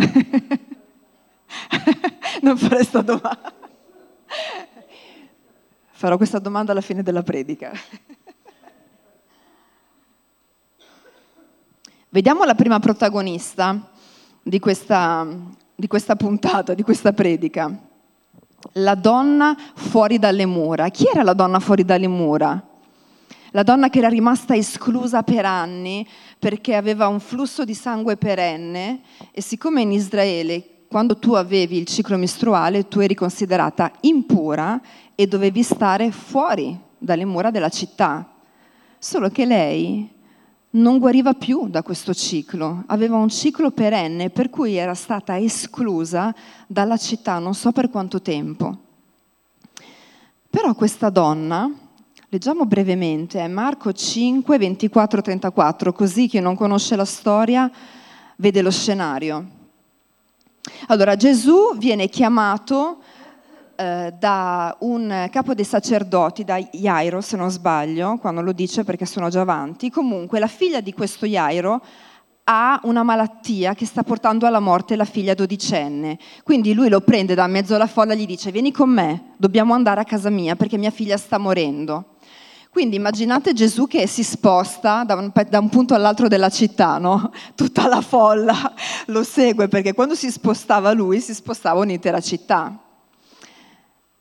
non 2.41 2.57
farei 2.57 2.77
questa 2.77 3.01
domanda. 3.01 3.53
Farò 5.91 6.17
questa 6.17 6.39
domanda 6.39 6.71
alla 6.71 6.81
fine 6.81 7.03
della 7.03 7.23
predica. 7.23 7.71
Vediamo 12.15 12.45
la 12.45 12.55
prima 12.55 12.79
protagonista 12.79 13.91
di 14.41 14.57
questa, 14.57 15.27
di 15.75 15.85
questa 15.85 16.15
puntata, 16.15 16.73
di 16.73 16.81
questa 16.81 17.11
predica. 17.11 17.77
La 18.75 18.95
donna 18.95 19.53
fuori 19.73 20.17
dalle 20.17 20.45
mura. 20.45 20.87
Chi 20.87 21.07
era 21.11 21.23
la 21.23 21.33
donna 21.33 21.59
fuori 21.59 21.83
dalle 21.83 22.07
mura? 22.07 22.65
La 23.51 23.63
donna 23.63 23.89
che 23.89 23.97
era 23.97 24.07
rimasta 24.07 24.55
esclusa 24.55 25.23
per 25.23 25.43
anni 25.43 26.07
perché 26.39 26.75
aveva 26.75 27.09
un 27.09 27.19
flusso 27.19 27.65
di 27.65 27.73
sangue 27.73 28.15
perenne 28.15 29.01
e 29.31 29.41
siccome 29.41 29.81
in 29.81 29.91
Israele 29.91 30.85
quando 30.87 31.19
tu 31.19 31.33
avevi 31.33 31.77
il 31.77 31.85
ciclo 31.85 32.15
mestruale 32.15 32.87
tu 32.87 33.01
eri 33.01 33.13
considerata 33.13 33.91
impura 34.01 34.79
e 35.15 35.27
dovevi 35.27 35.63
stare 35.63 36.11
fuori 36.11 36.79
dalle 36.97 37.25
mura 37.25 37.51
della 37.51 37.67
città. 37.67 38.25
Solo 38.97 39.29
che 39.29 39.43
lei 39.43 40.14
non 40.75 40.97
guariva 40.97 41.33
più 41.33 41.67
da 41.67 41.83
questo 41.83 42.13
ciclo, 42.13 42.83
aveva 42.87 43.17
un 43.17 43.29
ciclo 43.29 43.71
perenne 43.71 44.29
per 44.29 44.49
cui 44.49 44.75
era 44.75 44.93
stata 44.93 45.37
esclusa 45.37 46.33
dalla 46.67 46.97
città 46.97 47.39
non 47.39 47.53
so 47.53 47.71
per 47.71 47.89
quanto 47.89 48.21
tempo. 48.21 48.77
Però 50.49 50.73
questa 50.73 51.09
donna, 51.09 51.69
leggiamo 52.29 52.65
brevemente, 52.65 53.39
è 53.39 53.47
Marco 53.47 53.91
5, 53.91 54.57
24, 54.57 55.21
34, 55.21 55.93
così 55.93 56.27
chi 56.27 56.39
non 56.39 56.55
conosce 56.55 56.95
la 56.95 57.05
storia 57.05 57.69
vede 58.37 58.61
lo 58.61 58.71
scenario. 58.71 59.45
Allora 60.87 61.15
Gesù 61.15 61.75
viene 61.77 62.09
chiamato 62.09 62.99
eh, 63.75 64.13
da 64.17 64.75
un 64.79 65.27
capo 65.31 65.53
dei 65.53 65.65
sacerdoti, 65.65 66.43
da 66.43 66.57
Jairo 66.57 67.21
se 67.21 67.37
non 67.37 67.49
sbaglio, 67.49 68.17
quando 68.17 68.41
lo 68.41 68.51
dice 68.51 68.83
perché 68.83 69.05
sono 69.05 69.29
già 69.29 69.41
avanti, 69.41 69.89
comunque 69.89 70.39
la 70.39 70.47
figlia 70.47 70.81
di 70.81 70.93
questo 70.93 71.25
Jairo 71.25 71.81
ha 72.47 72.79
una 72.83 73.03
malattia 73.03 73.73
che 73.73 73.85
sta 73.85 74.03
portando 74.03 74.45
alla 74.45 74.59
morte 74.59 74.95
la 74.95 75.05
figlia 75.05 75.33
dodicenne. 75.33 76.17
Quindi 76.43 76.73
lui 76.73 76.89
lo 76.89 77.01
prende 77.01 77.33
da 77.33 77.47
mezzo 77.47 77.75
alla 77.75 77.87
folla 77.87 78.13
e 78.13 78.17
gli 78.17 78.25
dice 78.25 78.51
vieni 78.51 78.71
con 78.71 78.89
me, 78.89 79.33
dobbiamo 79.37 79.73
andare 79.73 80.01
a 80.01 80.05
casa 80.05 80.29
mia 80.29 80.55
perché 80.55 80.77
mia 80.77 80.91
figlia 80.91 81.17
sta 81.17 81.37
morendo. 81.37 82.15
Quindi 82.69 82.97
immaginate 82.97 83.53
Gesù 83.53 83.87
che 83.87 84.05
si 84.05 84.21
sposta 84.21 85.05
da 85.05 85.15
un, 85.15 85.31
da 85.47 85.59
un, 85.59 85.69
punto 85.69 85.93
all'altro 85.93 86.27
della 86.27 86.49
città, 86.49 86.97
no? 86.97 87.31
Tutta 87.55 87.87
la 87.87 88.01
folla 88.01 88.73
lo 89.07 89.23
segue 89.23 89.69
perché 89.69 89.93
quando 89.93 90.13
si 90.13 90.29
spostava 90.29 90.91
lui 90.91 91.21
si 91.21 91.33
spostava 91.33 91.79
un'intera 91.79 92.19
città. 92.19 92.84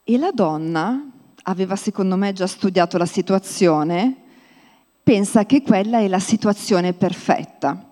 E 0.07 0.19
la 0.19 0.33
donna 0.33 1.03
aveva 1.45 1.77
secondo 1.77 2.17
me 2.17 2.35
già 2.35 2.47
studiato 2.47 2.99
la 2.99 3.07
situazione, 3.07 4.15
pensa 5.03 5.47
che 5.47 5.63
quella 5.63 6.01
è 6.01 6.09
la 6.09 6.19
situazione 6.19 6.93
perfetta. 6.93 7.89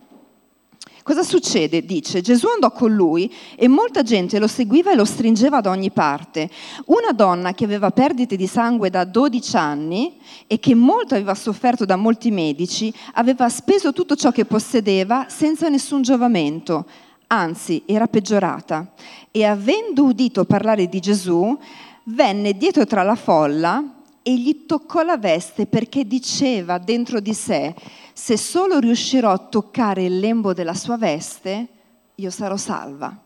Cosa 1.03 1.23
succede? 1.23 1.87
Dice, 1.87 2.21
Gesù 2.21 2.49
andò 2.49 2.71
con 2.71 2.93
lui 2.93 3.33
e 3.57 3.67
molta 3.67 4.03
gente 4.03 4.39
lo 4.39 4.47
seguiva 4.47 4.93
e 4.93 4.95
lo 4.95 5.07
stringeva 5.07 5.63
da 5.63 5.71
ogni 5.71 5.91
parte. 5.91 6.51
Una 6.85 7.13
donna 7.13 7.55
che 7.55 7.65
aveva 7.65 7.91
perdite 7.93 8.37
di 8.37 8.47
sangue 8.47 8.91
da 8.91 9.05
12 9.05 9.57
anni 9.57 10.19
e 10.47 10.59
che 10.59 10.75
molto 10.75 11.15
aveva 11.15 11.35
sofferto 11.35 11.87
da 11.87 11.97
molti 11.97 12.31
medici, 12.31 12.93
aveva 13.15 13.49
speso 13.49 13.95
tutto 13.95 14.17
ciò 14.17 14.31
che 14.33 14.45
possedeva 14.45 15.29
senza 15.31 15.71
nessun 15.71 16.03
giovamento, 16.03 16.85
anzi 17.29 17.85
era 17.87 18.07
peggiorata. 18.07 18.93
E 19.31 19.45
avendo 19.45 20.05
udito 20.05 20.45
parlare 20.45 20.89
di 20.89 21.01
Gesù, 21.01 21.59
venne 22.05 22.57
dietro 22.57 22.87
tra 22.87 23.03
la 23.03 23.15
folla 23.15 23.83
e 24.23 24.37
gli 24.37 24.67
toccò 24.67 25.03
la 25.03 25.17
veste 25.17 25.67
perché 25.67 26.07
diceva 26.07 26.79
dentro 26.79 27.21
di 27.21 27.35
sé, 27.35 27.75
se 28.13 28.37
solo 28.37 28.79
riuscirò 28.79 29.31
a 29.31 29.39
toccare 29.39 30.05
il 30.05 30.19
lembo 30.21 30.53
della 30.53 30.75
sua 30.75 30.97
veste, 30.97 31.67
io 32.15 32.31
sarò 32.31 32.57
salva. 32.57 33.17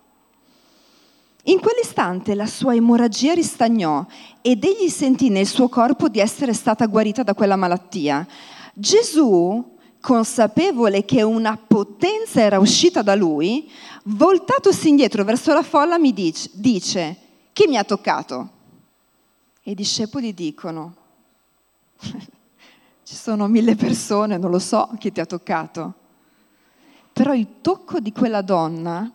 In 1.49 1.61
quell'istante 1.61 2.35
la 2.35 2.47
sua 2.47 2.75
emorragia 2.75 3.33
ristagnò 3.35 4.05
ed 4.43 4.65
egli 4.65 4.89
sentì 4.89 5.29
nel 5.29 5.47
suo 5.47 5.69
corpo 5.69 6.09
di 6.09 6.19
essere 6.19 6.53
stata 6.53 6.87
guarita 6.87 7.23
da 7.23 7.35
quella 7.35 7.55
malattia. 7.55 8.27
Gesù, 8.75 9.77
consapevole 10.01 11.05
che 11.05 11.23
una 11.23 11.57
potenza 11.57 12.41
era 12.41 12.59
uscita 12.59 13.03
da 13.03 13.15
lui, 13.15 13.71
voltatosi 14.05 14.89
indietro 14.89 15.23
verso 15.23 15.53
la 15.53 15.63
folla, 15.63 15.99
mi 15.99 16.13
dice, 16.13 16.51
dice 16.55 17.17
chi 17.53 17.67
mi 17.69 17.77
ha 17.77 17.85
toccato? 17.85 18.51
E 19.67 19.73
i 19.73 19.75
discepoli 19.75 20.33
dicono, 20.33 20.95
ci 21.99 23.15
sono 23.17 23.49
mille 23.49 23.75
persone, 23.75 24.37
non 24.37 24.53
lo 24.53 24.61
so 24.61 24.89
chi 24.97 25.11
ti 25.11 25.19
ha 25.19 25.27
toccato. 25.27 25.95
Però 27.13 27.35
il 27.35 27.61
tocco 27.63 27.99
di 27.99 28.13
quella 28.13 28.43
donna 28.43 29.11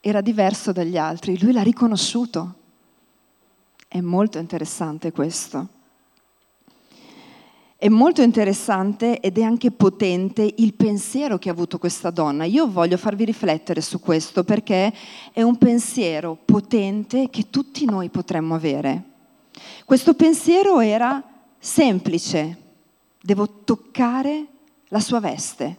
era 0.00 0.22
diverso 0.22 0.72
dagli 0.72 0.96
altri, 0.96 1.38
lui 1.38 1.52
l'ha 1.52 1.62
riconosciuto. 1.62 2.54
È 3.86 4.00
molto 4.00 4.38
interessante 4.38 5.12
questo. 5.12 5.68
È 7.76 7.88
molto 7.90 8.22
interessante 8.22 9.20
ed 9.20 9.36
è 9.36 9.42
anche 9.42 9.70
potente 9.70 10.50
il 10.56 10.72
pensiero 10.72 11.36
che 11.36 11.50
ha 11.50 11.52
avuto 11.52 11.76
questa 11.76 12.08
donna. 12.08 12.44
Io 12.46 12.70
voglio 12.70 12.96
farvi 12.96 13.26
riflettere 13.26 13.82
su 13.82 14.00
questo 14.00 14.44
perché 14.44 14.90
è 15.30 15.42
un 15.42 15.58
pensiero 15.58 16.38
potente 16.42 17.28
che 17.28 17.50
tutti 17.50 17.84
noi 17.84 18.08
potremmo 18.08 18.54
avere. 18.54 19.10
Questo 19.84 20.14
pensiero 20.14 20.80
era 20.80 21.22
semplice, 21.58 22.56
devo 23.20 23.62
toccare 23.64 24.46
la 24.88 25.00
sua 25.00 25.20
veste. 25.20 25.78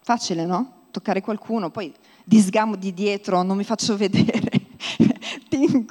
Facile, 0.00 0.44
no? 0.44 0.82
Toccare 0.90 1.20
qualcuno, 1.20 1.70
poi 1.70 1.92
disgamo 2.24 2.76
di 2.76 2.92
dietro, 2.92 3.42
non 3.42 3.56
mi 3.56 3.64
faccio 3.64 3.96
vedere, 3.98 4.50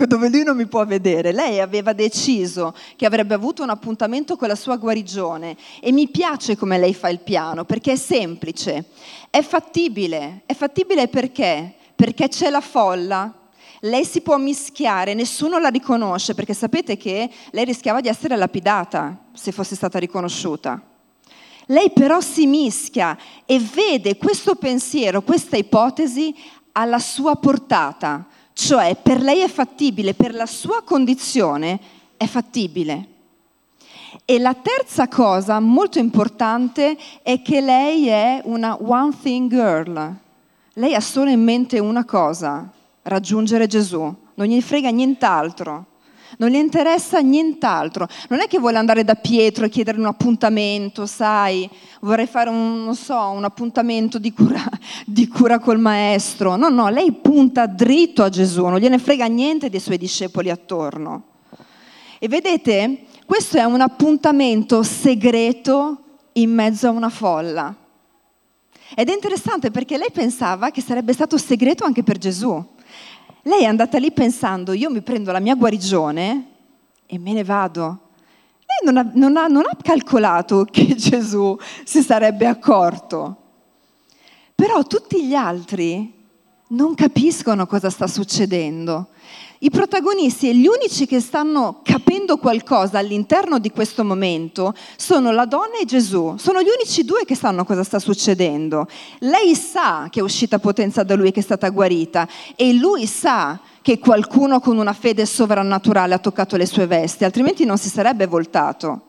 dove 0.07 0.29
lui 0.29 0.43
non 0.43 0.55
mi 0.55 0.67
può 0.67 0.85
vedere. 0.85 1.31
Lei 1.31 1.59
aveva 1.59 1.93
deciso 1.93 2.75
che 2.95 3.05
avrebbe 3.05 3.33
avuto 3.33 3.63
un 3.63 3.69
appuntamento 3.69 4.35
con 4.35 4.47
la 4.47 4.55
sua 4.55 4.77
guarigione 4.77 5.57
e 5.79 5.91
mi 5.91 6.07
piace 6.07 6.57
come 6.57 6.77
lei 6.77 6.93
fa 6.93 7.09
il 7.09 7.19
piano, 7.19 7.65
perché 7.65 7.93
è 7.93 7.97
semplice, 7.97 8.85
è 9.29 9.41
fattibile. 9.41 10.41
È 10.45 10.53
fattibile 10.53 11.07
perché? 11.07 11.73
Perché 11.95 12.27
c'è 12.27 12.49
la 12.49 12.61
folla, 12.61 13.33
lei 13.85 14.05
si 14.05 14.21
può 14.21 14.37
mischiare, 14.37 15.13
nessuno 15.13 15.57
la 15.59 15.69
riconosce, 15.69 16.33
perché 16.33 16.53
sapete 16.53 16.95
che 16.95 17.29
lei 17.51 17.65
rischiava 17.65 17.99
di 17.99 18.07
essere 18.07 18.35
lapidata 18.35 19.25
se 19.33 19.51
fosse 19.51 19.75
stata 19.75 19.99
riconosciuta. 19.99 20.81
Lei 21.67 21.91
però 21.91 22.21
si 22.21 22.45
mischia 22.45 23.17
e 23.45 23.59
vede 23.59 24.17
questo 24.17 24.55
pensiero, 24.55 25.21
questa 25.21 25.57
ipotesi 25.57 26.33
alla 26.73 26.99
sua 26.99 27.35
portata, 27.35 28.25
cioè 28.53 28.95
per 28.95 29.21
lei 29.21 29.39
è 29.39 29.49
fattibile, 29.49 30.13
per 30.13 30.33
la 30.33 30.45
sua 30.45 30.81
condizione 30.83 31.79
è 32.15 32.25
fattibile. 32.25 33.07
E 34.23 34.39
la 34.39 34.53
terza 34.53 35.09
cosa 35.09 35.59
molto 35.59 35.99
importante 35.99 36.97
è 37.21 37.41
che 37.41 37.59
lei 37.59 38.07
è 38.07 38.41
una 38.45 38.77
one 38.79 39.13
thing 39.21 39.49
girl. 39.49 40.15
Lei 40.75 40.95
ha 40.95 41.01
solo 41.01 41.29
in 41.29 41.43
mente 41.43 41.79
una 41.79 42.05
cosa, 42.05 42.71
raggiungere 43.03 43.67
Gesù. 43.67 44.01
Non 44.35 44.47
gli 44.47 44.61
frega 44.61 44.89
nient'altro 44.89 45.87
non 46.37 46.49
gli 46.49 46.55
interessa 46.55 47.19
nient'altro. 47.19 48.07
Non 48.29 48.39
è 48.39 48.47
che 48.47 48.59
vuole 48.59 48.77
andare 48.77 49.03
da 49.03 49.15
Pietro 49.15 49.65
e 49.65 49.69
chiedere 49.69 49.99
un 49.99 50.05
appuntamento, 50.05 51.05
sai, 51.05 51.69
vorrei 52.01 52.27
fare 52.27 52.49
un, 52.49 52.93
so, 52.95 53.17
un 53.29 53.43
appuntamento 53.43 54.17
di 54.17 54.33
cura, 54.33 54.63
di 55.05 55.27
cura 55.27 55.59
col 55.59 55.79
maestro. 55.79 56.55
No, 56.55 56.69
no, 56.69 56.89
lei 56.89 57.11
punta 57.11 57.65
dritto 57.65 58.23
a 58.23 58.29
Gesù, 58.29 58.65
non 58.65 58.79
gliene 58.79 58.99
frega 58.99 59.25
niente 59.25 59.69
dei 59.69 59.79
suoi 59.79 59.97
discepoli 59.97 60.49
attorno. 60.49 61.23
E 62.19 62.27
vedete, 62.27 63.05
questo 63.25 63.57
è 63.57 63.63
un 63.63 63.81
appuntamento 63.81 64.81
segreto 64.83 65.97
in 66.33 66.51
mezzo 66.51 66.87
a 66.87 66.91
una 66.91 67.09
folla. 67.09 67.75
Ed 68.95 69.09
è 69.09 69.13
interessante 69.13 69.71
perché 69.71 69.97
lei 69.97 70.11
pensava 70.11 70.69
che 70.69 70.81
sarebbe 70.81 71.13
stato 71.13 71.37
segreto 71.37 71.83
anche 71.83 72.03
per 72.03 72.17
Gesù. 72.17 72.63
Lei 73.43 73.63
è 73.63 73.65
andata 73.65 73.97
lì 73.97 74.11
pensando, 74.11 74.71
io 74.71 74.89
mi 74.89 75.01
prendo 75.01 75.31
la 75.31 75.39
mia 75.39 75.55
guarigione 75.55 76.47
e 77.05 77.19
me 77.19 77.33
ne 77.33 77.43
vado. 77.43 77.99
Lei 78.59 78.93
non 78.93 78.97
ha, 78.97 79.11
non 79.13 79.35
ha, 79.35 79.47
non 79.47 79.63
ha 79.65 79.77
calcolato 79.81 80.65
che 80.71 80.95
Gesù 80.95 81.57
si 81.83 82.01
sarebbe 82.01 82.47
accorto. 82.47 83.37
Però 84.55 84.83
tutti 84.83 85.25
gli 85.25 85.33
altri 85.33 86.22
non 86.73 86.95
capiscono 86.95 87.65
cosa 87.65 87.89
sta 87.89 88.07
succedendo. 88.07 89.07
I 89.59 89.69
protagonisti 89.69 90.49
e 90.49 90.55
gli 90.55 90.67
unici 90.67 91.05
che 91.05 91.21
stanno 91.21 91.79
capendo 91.83 92.37
qualcosa 92.37 92.97
all'interno 92.97 93.59
di 93.59 93.71
questo 93.71 94.03
momento 94.03 94.75
sono 94.97 95.31
la 95.31 95.45
donna 95.45 95.77
e 95.81 95.85
Gesù. 95.85 96.35
Sono 96.37 96.61
gli 96.61 96.67
unici 96.67 97.05
due 97.05 97.23
che 97.23 97.35
sanno 97.35 97.63
cosa 97.63 97.83
sta 97.83 97.99
succedendo. 97.99 98.87
Lei 99.19 99.55
sa 99.55 100.07
che 100.09 100.19
è 100.19 100.23
uscita 100.23 100.59
potenza 100.59 101.03
da 101.03 101.15
lui 101.15 101.29
e 101.29 101.31
che 101.31 101.39
è 101.39 101.43
stata 101.43 101.69
guarita 101.69 102.27
e 102.55 102.73
lui 102.73 103.05
sa 103.05 103.57
che 103.81 103.99
qualcuno 103.99 104.59
con 104.59 104.77
una 104.77 104.93
fede 104.93 105.25
sovrannaturale 105.25 106.13
ha 106.13 106.19
toccato 106.19 106.57
le 106.57 106.65
sue 106.65 106.87
vesti, 106.87 107.23
altrimenti 107.23 107.63
non 107.63 107.77
si 107.77 107.87
sarebbe 107.87 108.27
voltato. 108.27 109.01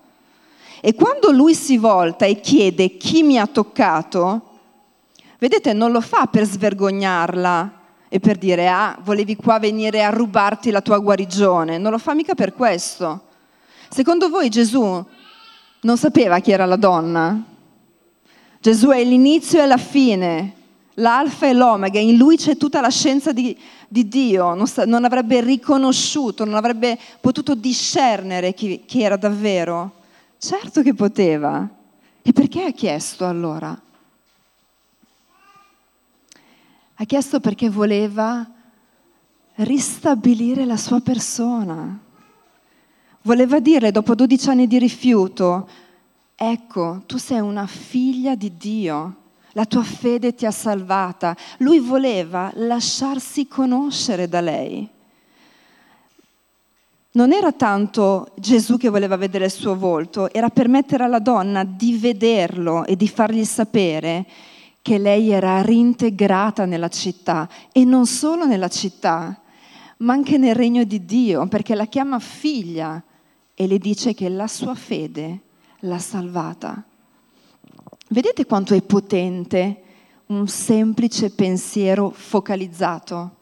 E 0.81 0.95
quando 0.95 1.33
lui 1.33 1.55
si 1.55 1.79
volta 1.79 2.27
e 2.27 2.41
chiede 2.41 2.97
chi 2.97 3.23
mi 3.23 3.39
ha 3.39 3.47
toccato, 3.47 4.54
vedete, 5.39 5.73
non 5.73 5.93
lo 5.93 6.01
fa 6.01 6.27
per 6.27 6.45
svergognarla 6.45 7.83
e 8.09 8.21
per 8.21 8.37
dire, 8.37 8.69
ah, 8.69 8.97
volevi 9.03 9.37
qua 9.37 9.59
venire 9.59 10.05
a 10.05 10.11
rubarti 10.11 10.71
la 10.71 10.81
tua 10.81 10.99
guarigione. 10.99 11.79
Non 11.79 11.91
lo 11.91 11.99
fa 11.99 12.15
mica 12.15 12.35
per 12.35 12.55
questo. 12.55 13.23
Secondo 13.89 14.29
voi 14.29 14.49
Gesù 14.49 15.05
non 15.81 15.97
sapeva 15.97 16.39
chi 16.41 16.53
era 16.53 16.65
la 16.65 16.77
donna? 16.77 17.43
Gesù 18.61 18.89
è 18.89 19.05
l'inizio 19.05 19.63
e 19.63 19.67
la 19.67 19.77
fine, 19.77 20.55
l'alfa 20.95 21.47
e 21.47 21.53
l'omega, 21.53 21.99
in 21.99 22.17
lui 22.17 22.37
c'è 22.37 22.57
tutta 22.57 22.81
la 22.81 22.89
scienza 22.89 23.33
di, 23.33 23.57
di 23.89 24.09
Dio, 24.09 24.55
non, 24.55 24.67
sa, 24.67 24.87
non, 24.87 25.05
avrebbe 25.05 25.41
riconosciuto, 25.43 26.45
non 26.45 26.55
avrebbe 26.55 26.99
potuto 27.21 27.55
discernere 27.55 28.55
chi, 28.55 28.85
chi 28.87 29.03
era 29.03 29.17
davvero. 29.17 29.97
Certo 30.39 30.83
che 30.83 30.95
poteva. 30.95 31.69
E 32.23 32.33
perché 32.33 32.65
ha 32.65 32.71
chiesto 32.71 33.27
allora? 33.27 33.79
Ha 36.97 37.05
chiesto 37.05 37.41
perché 37.41 37.69
voleva 37.69 38.49
ristabilire 39.57 40.65
la 40.65 40.77
sua 40.77 41.01
persona. 41.01 41.99
Voleva 43.23 43.59
dire 43.59 43.91
dopo 43.91 44.15
12 44.15 44.49
anni 44.51 44.67
di 44.67 44.79
rifiuto, 44.79 45.69
ecco, 46.37 47.03
tu 47.07 47.17
sei 47.17 47.41
una 47.41 47.67
figlia 47.67 48.35
di 48.35 48.57
Dio, 48.57 49.17
la 49.53 49.65
tua 49.65 49.83
fede 49.83 50.35
ti 50.35 50.47
ha 50.47 50.51
salvata. 50.51 51.37
Lui 51.59 51.81
voleva 51.81 52.51
lasciarsi 52.55 53.49
conoscere 53.49 54.29
da 54.29 54.41
lei. 54.41 54.89
Non 57.13 57.33
era 57.33 57.53
tanto 57.53 58.33
Gesù 58.37 58.77
che 58.77 58.89
voleva 58.89 59.17
vedere 59.17 59.45
il 59.45 59.51
suo 59.53 59.77
volto, 59.77 60.33
era 60.33 60.49
permettere 60.49 61.05
alla 61.05 61.21
donna 61.21 61.65
di 61.65 61.97
vederlo 61.97 62.85
e 62.85 62.97
di 62.97 63.09
fargli 63.09 63.45
sapere 63.45 64.27
che 64.85 64.99
lei 64.99 65.31
era 65.31 65.63
reintegrata 65.63 66.67
nella 66.67 66.91
città 66.91 67.49
e 67.73 67.87
non 67.87 68.05
solo 68.05 68.45
nella 68.45 68.69
città, 68.69 69.41
ma 70.01 70.13
anche 70.13 70.37
nel 70.37 70.55
regno 70.55 70.85
di 70.85 71.07
Dio, 71.07 71.47
perché 71.47 71.75
la 71.75 71.87
chiama 71.87 72.19
figlia 72.19 73.03
e 73.55 73.67
le 73.67 73.79
dice 73.79 74.13
che 74.13 74.29
la 74.29 74.47
sua 74.47 74.75
fede 74.75 75.41
l'ha 75.79 75.99
salvata. 75.99 76.85
Vedete 78.11 78.45
quanto 78.45 78.75
è 78.75 78.83
potente 78.83 79.83
un 80.27 80.47
semplice 80.49 81.31
pensiero 81.31 82.11
focalizzato? 82.11 83.37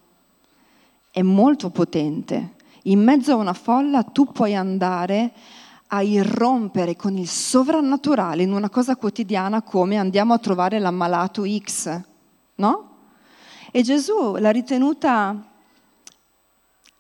È 1.11 1.23
molto 1.23 1.71
potente. 1.71 2.53
In 2.83 3.03
mezzo 3.03 3.33
a 3.33 3.37
una 3.37 3.53
folla 3.53 4.05
tu 4.05 4.31
puoi 4.31 4.55
andare 4.55 5.33
a 5.95 6.03
irrompere 6.03 6.97
con 6.97 7.19
il 7.19 7.29
sovrannaturale 7.29 8.43
in 8.43 8.53
una 8.53 8.71
cosa 8.71 8.97
quotidiana 8.97 9.61
come 9.63 9.99
andiamo 9.99 10.33
a 10.33 10.39
trovare 10.39 10.79
l'ammalato 10.79 11.45
X, 11.47 12.01
no? 12.57 12.91
E 13.71 13.83
Gesù 13.83 14.37
l'ha 14.37 14.51
ritenuta 14.51 15.51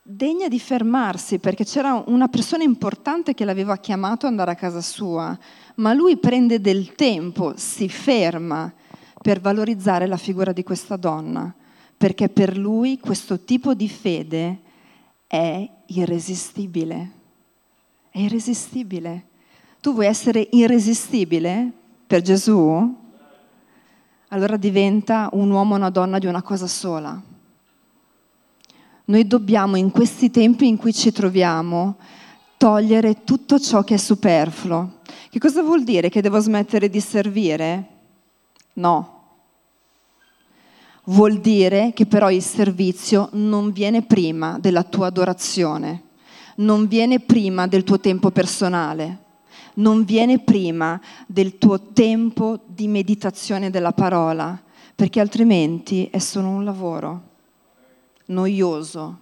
degna 0.02 0.48
di 0.48 0.58
fermarsi 0.58 1.38
perché 1.38 1.64
c'era 1.64 2.02
una 2.06 2.28
persona 2.28 2.64
importante 2.64 3.32
che 3.32 3.46
l'aveva 3.46 3.78
chiamato 3.78 4.26
ad 4.26 4.32
andare 4.32 4.50
a 4.50 4.56
casa 4.56 4.82
sua, 4.82 5.38
ma 5.76 5.94
lui 5.94 6.18
prende 6.18 6.60
del 6.60 6.94
tempo, 6.94 7.54
si 7.56 7.88
ferma 7.88 8.70
per 9.22 9.40
valorizzare 9.40 10.06
la 10.06 10.18
figura 10.18 10.52
di 10.52 10.62
questa 10.62 10.96
donna, 10.96 11.54
perché 11.96 12.28
per 12.28 12.58
lui 12.58 12.98
questo 12.98 13.40
tipo 13.40 13.72
di 13.72 13.88
fede 13.88 14.60
è 15.26 15.66
irresistibile 15.86 17.20
è 18.12 18.18
irresistibile. 18.18 19.24
Tu 19.80 19.94
vuoi 19.94 20.06
essere 20.06 20.46
irresistibile 20.52 21.72
per 22.06 22.20
Gesù? 22.20 23.00
Allora 24.28 24.56
diventa 24.56 25.30
un 25.32 25.50
uomo 25.50 25.72
o 25.72 25.76
una 25.76 25.90
donna 25.90 26.18
di 26.18 26.26
una 26.26 26.42
cosa 26.42 26.66
sola. 26.66 27.20
Noi 29.04 29.26
dobbiamo 29.26 29.76
in 29.76 29.90
questi 29.90 30.30
tempi 30.30 30.68
in 30.68 30.76
cui 30.76 30.92
ci 30.92 31.10
troviamo 31.10 31.96
togliere 32.58 33.24
tutto 33.24 33.58
ciò 33.58 33.82
che 33.82 33.94
è 33.94 33.96
superfluo. 33.98 35.00
Che 35.30 35.38
cosa 35.38 35.62
vuol 35.62 35.82
dire? 35.82 36.10
Che 36.10 36.20
devo 36.20 36.38
smettere 36.38 36.90
di 36.90 37.00
servire? 37.00 37.88
No. 38.74 39.20
Vuol 41.04 41.40
dire 41.40 41.92
che 41.94 42.04
però 42.04 42.30
il 42.30 42.42
servizio 42.42 43.30
non 43.32 43.72
viene 43.72 44.02
prima 44.02 44.58
della 44.60 44.84
tua 44.84 45.06
adorazione 45.06 46.10
non 46.56 46.86
viene 46.86 47.20
prima 47.20 47.66
del 47.66 47.84
tuo 47.84 48.00
tempo 48.00 48.30
personale, 48.30 49.18
non 49.74 50.04
viene 50.04 50.38
prima 50.40 51.00
del 51.26 51.58
tuo 51.58 51.92
tempo 51.92 52.60
di 52.66 52.88
meditazione 52.88 53.70
della 53.70 53.92
parola, 53.92 54.60
perché 54.94 55.20
altrimenti 55.20 56.08
è 56.10 56.18
solo 56.18 56.48
un 56.48 56.64
lavoro 56.64 57.30
noioso, 58.26 59.18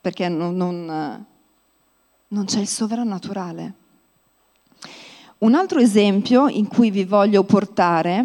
perché 0.00 0.28
non, 0.28 0.56
non, 0.56 1.26
non 2.28 2.44
c'è 2.44 2.60
il 2.60 2.68
sovrannaturale. 2.68 3.74
Un 5.38 5.54
altro 5.54 5.78
esempio 5.78 6.48
in 6.48 6.68
cui 6.68 6.90
vi 6.90 7.04
voglio 7.04 7.44
portare, 7.44 8.24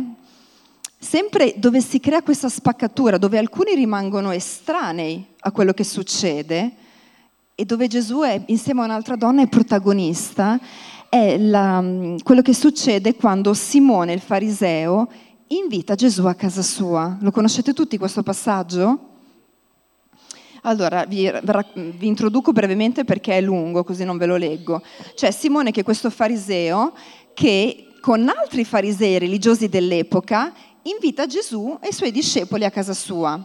sempre 0.97 1.55
dove 1.57 1.81
si 1.81 1.99
crea 1.99 2.21
questa 2.21 2.49
spaccatura, 2.49 3.17
dove 3.17 3.37
alcuni 3.37 3.75
rimangono 3.75 4.31
estranei 4.31 5.25
a 5.39 5.51
quello 5.51 5.73
che 5.73 5.83
succede, 5.83 6.71
e 7.59 7.65
dove 7.65 7.87
Gesù 7.87 8.21
è 8.21 8.41
insieme 8.45 8.79
a 8.79 8.85
un'altra 8.85 9.17
donna 9.17 9.41
è 9.41 9.47
protagonista, 9.49 10.57
è 11.09 11.37
la, 11.37 11.83
quello 12.23 12.41
che 12.41 12.53
succede 12.53 13.15
quando 13.15 13.53
Simone 13.53 14.13
il 14.13 14.21
fariseo 14.21 15.11
invita 15.47 15.95
Gesù 15.95 16.25
a 16.25 16.35
casa 16.35 16.61
sua. 16.61 17.17
Lo 17.19 17.31
conoscete 17.31 17.73
tutti 17.73 17.97
questo 17.97 18.23
passaggio? 18.23 19.07
Allora, 20.61 21.03
vi, 21.03 21.29
vi, 21.97 22.07
introduco 22.07 22.53
brevemente 22.53 23.03
perché 23.03 23.37
è 23.37 23.41
lungo, 23.41 23.83
così 23.83 24.05
non 24.05 24.17
ve 24.17 24.25
lo 24.25 24.37
leggo. 24.37 24.81
C'è 25.13 25.29
Simone 25.29 25.71
che 25.71 25.81
è 25.81 25.83
questo 25.83 26.09
fariseo 26.09 26.93
che 27.33 27.87
con 27.99 28.25
altri 28.29 28.63
farisei 28.63 29.19
religiosi 29.19 29.67
dell'epoca 29.67 30.53
invita 30.83 31.25
Gesù 31.25 31.77
e 31.81 31.89
i 31.89 31.93
suoi 31.93 32.11
discepoli 32.11 32.63
a 32.63 32.71
casa 32.71 32.93
sua. 32.93 33.37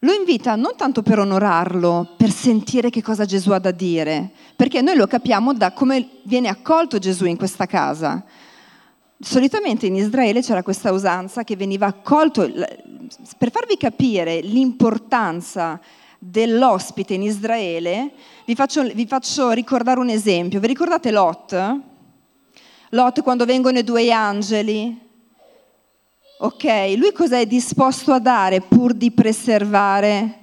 Lo 0.00 0.12
invita 0.12 0.56
non 0.56 0.74
tanto 0.76 1.00
per 1.02 1.18
onorarlo, 1.18 2.14
per 2.18 2.30
sentire 2.30 2.90
che 2.90 3.02
cosa 3.02 3.24
Gesù 3.24 3.52
ha 3.52 3.58
da 3.58 3.70
dire, 3.70 4.30
perché 4.54 4.82
noi 4.82 4.94
lo 4.94 5.06
capiamo 5.06 5.54
da 5.54 5.72
come 5.72 6.20
viene 6.24 6.48
accolto 6.48 6.98
Gesù 6.98 7.24
in 7.24 7.38
questa 7.38 7.64
casa. 7.64 8.22
Solitamente 9.18 9.86
in 9.86 9.96
Israele 9.96 10.42
c'era 10.42 10.62
questa 10.62 10.92
usanza 10.92 11.44
che 11.44 11.56
veniva 11.56 11.86
accolto, 11.86 12.46
per 13.38 13.50
farvi 13.50 13.78
capire 13.78 14.40
l'importanza 14.40 15.80
dell'ospite 16.18 17.14
in 17.14 17.22
Israele, 17.22 18.12
vi 18.44 18.54
faccio, 18.54 18.82
vi 18.82 19.06
faccio 19.06 19.52
ricordare 19.52 19.98
un 19.98 20.10
esempio. 20.10 20.60
Vi 20.60 20.66
ricordate 20.66 21.10
Lot? 21.10 21.80
Lot 22.90 23.22
quando 23.22 23.46
vengono 23.46 23.78
i 23.78 23.84
due 23.84 24.10
angeli? 24.12 25.05
Ok, 26.38 26.94
lui 26.98 27.12
cosa 27.12 27.38
è 27.38 27.46
disposto 27.46 28.12
a 28.12 28.18
dare 28.18 28.60
pur 28.60 28.92
di 28.92 29.10
preservare 29.10 30.38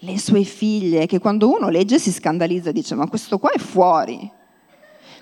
le 0.00 0.18
sue 0.18 0.44
figlie? 0.44 1.06
Che 1.06 1.18
quando 1.18 1.50
uno 1.50 1.70
legge 1.70 1.98
si 1.98 2.12
scandalizza 2.12 2.68
e 2.68 2.74
dice 2.74 2.94
ma 2.94 3.08
questo 3.08 3.38
qua 3.38 3.52
è 3.52 3.58
fuori. 3.58 4.30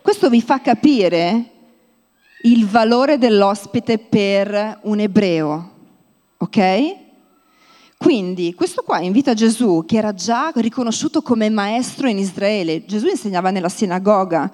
Questo 0.03 0.29
vi 0.29 0.43
fa 0.43 0.61
capire 0.61 1.51
il 2.43 2.67
valore 2.67 3.17
dell'ospite 3.17 3.99
per 3.99 4.81
un 4.83 4.99
ebreo, 4.99 5.71
ok? 6.39 6.97
Quindi 7.97 8.55
questo 8.55 8.83
qua 8.83 8.99
invita 8.99 9.35
Gesù, 9.35 9.85
che 9.87 9.99
era 9.99 10.13
già 10.15 10.51
riconosciuto 10.57 11.23
come 11.23 11.49
maestro 11.49 12.09
in 12.09 12.19
Israele. 12.19 12.85
Gesù 12.87 13.07
insegnava 13.07 13.51
nella 13.51 13.69
sinagoga, 13.69 14.51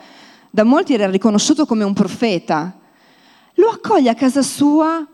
da 0.50 0.64
molti 0.64 0.92
era 0.92 1.08
riconosciuto 1.08 1.64
come 1.64 1.84
un 1.84 1.94
profeta. 1.94 2.76
Lo 3.58 3.70
accoglie 3.70 4.10
a 4.10 4.14
casa 4.14 4.42
sua, 4.42 5.04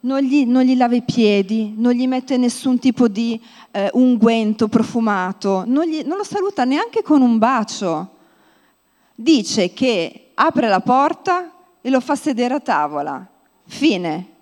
non 0.00 0.20
gli, 0.20 0.44
non 0.44 0.64
gli 0.64 0.76
lava 0.76 0.96
i 0.96 1.02
piedi, 1.02 1.72
non 1.76 1.92
gli 1.92 2.08
mette 2.08 2.36
nessun 2.36 2.80
tipo 2.80 3.06
di 3.06 3.40
eh, 3.70 3.90
unguento 3.92 4.66
profumato, 4.66 5.62
non, 5.66 5.84
gli, 5.84 6.02
non 6.04 6.16
lo 6.16 6.24
saluta 6.24 6.64
neanche 6.64 7.02
con 7.02 7.22
un 7.22 7.38
bacio. 7.38 8.10
Dice 9.14 9.72
che 9.72 10.30
apre 10.34 10.66
la 10.66 10.80
porta 10.80 11.52
e 11.80 11.88
lo 11.88 12.00
fa 12.00 12.16
sedere 12.16 12.54
a 12.54 12.60
tavola. 12.60 13.24
Fine. 13.66 14.34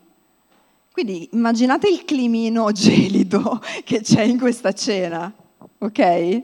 Quindi 0.90 1.28
immaginate 1.32 1.88
il 1.88 2.04
climino 2.06 2.72
gelido 2.72 3.60
che 3.84 4.00
c'è 4.00 4.22
in 4.22 4.38
questa 4.38 4.72
cena, 4.72 5.30
ok? 5.78 6.42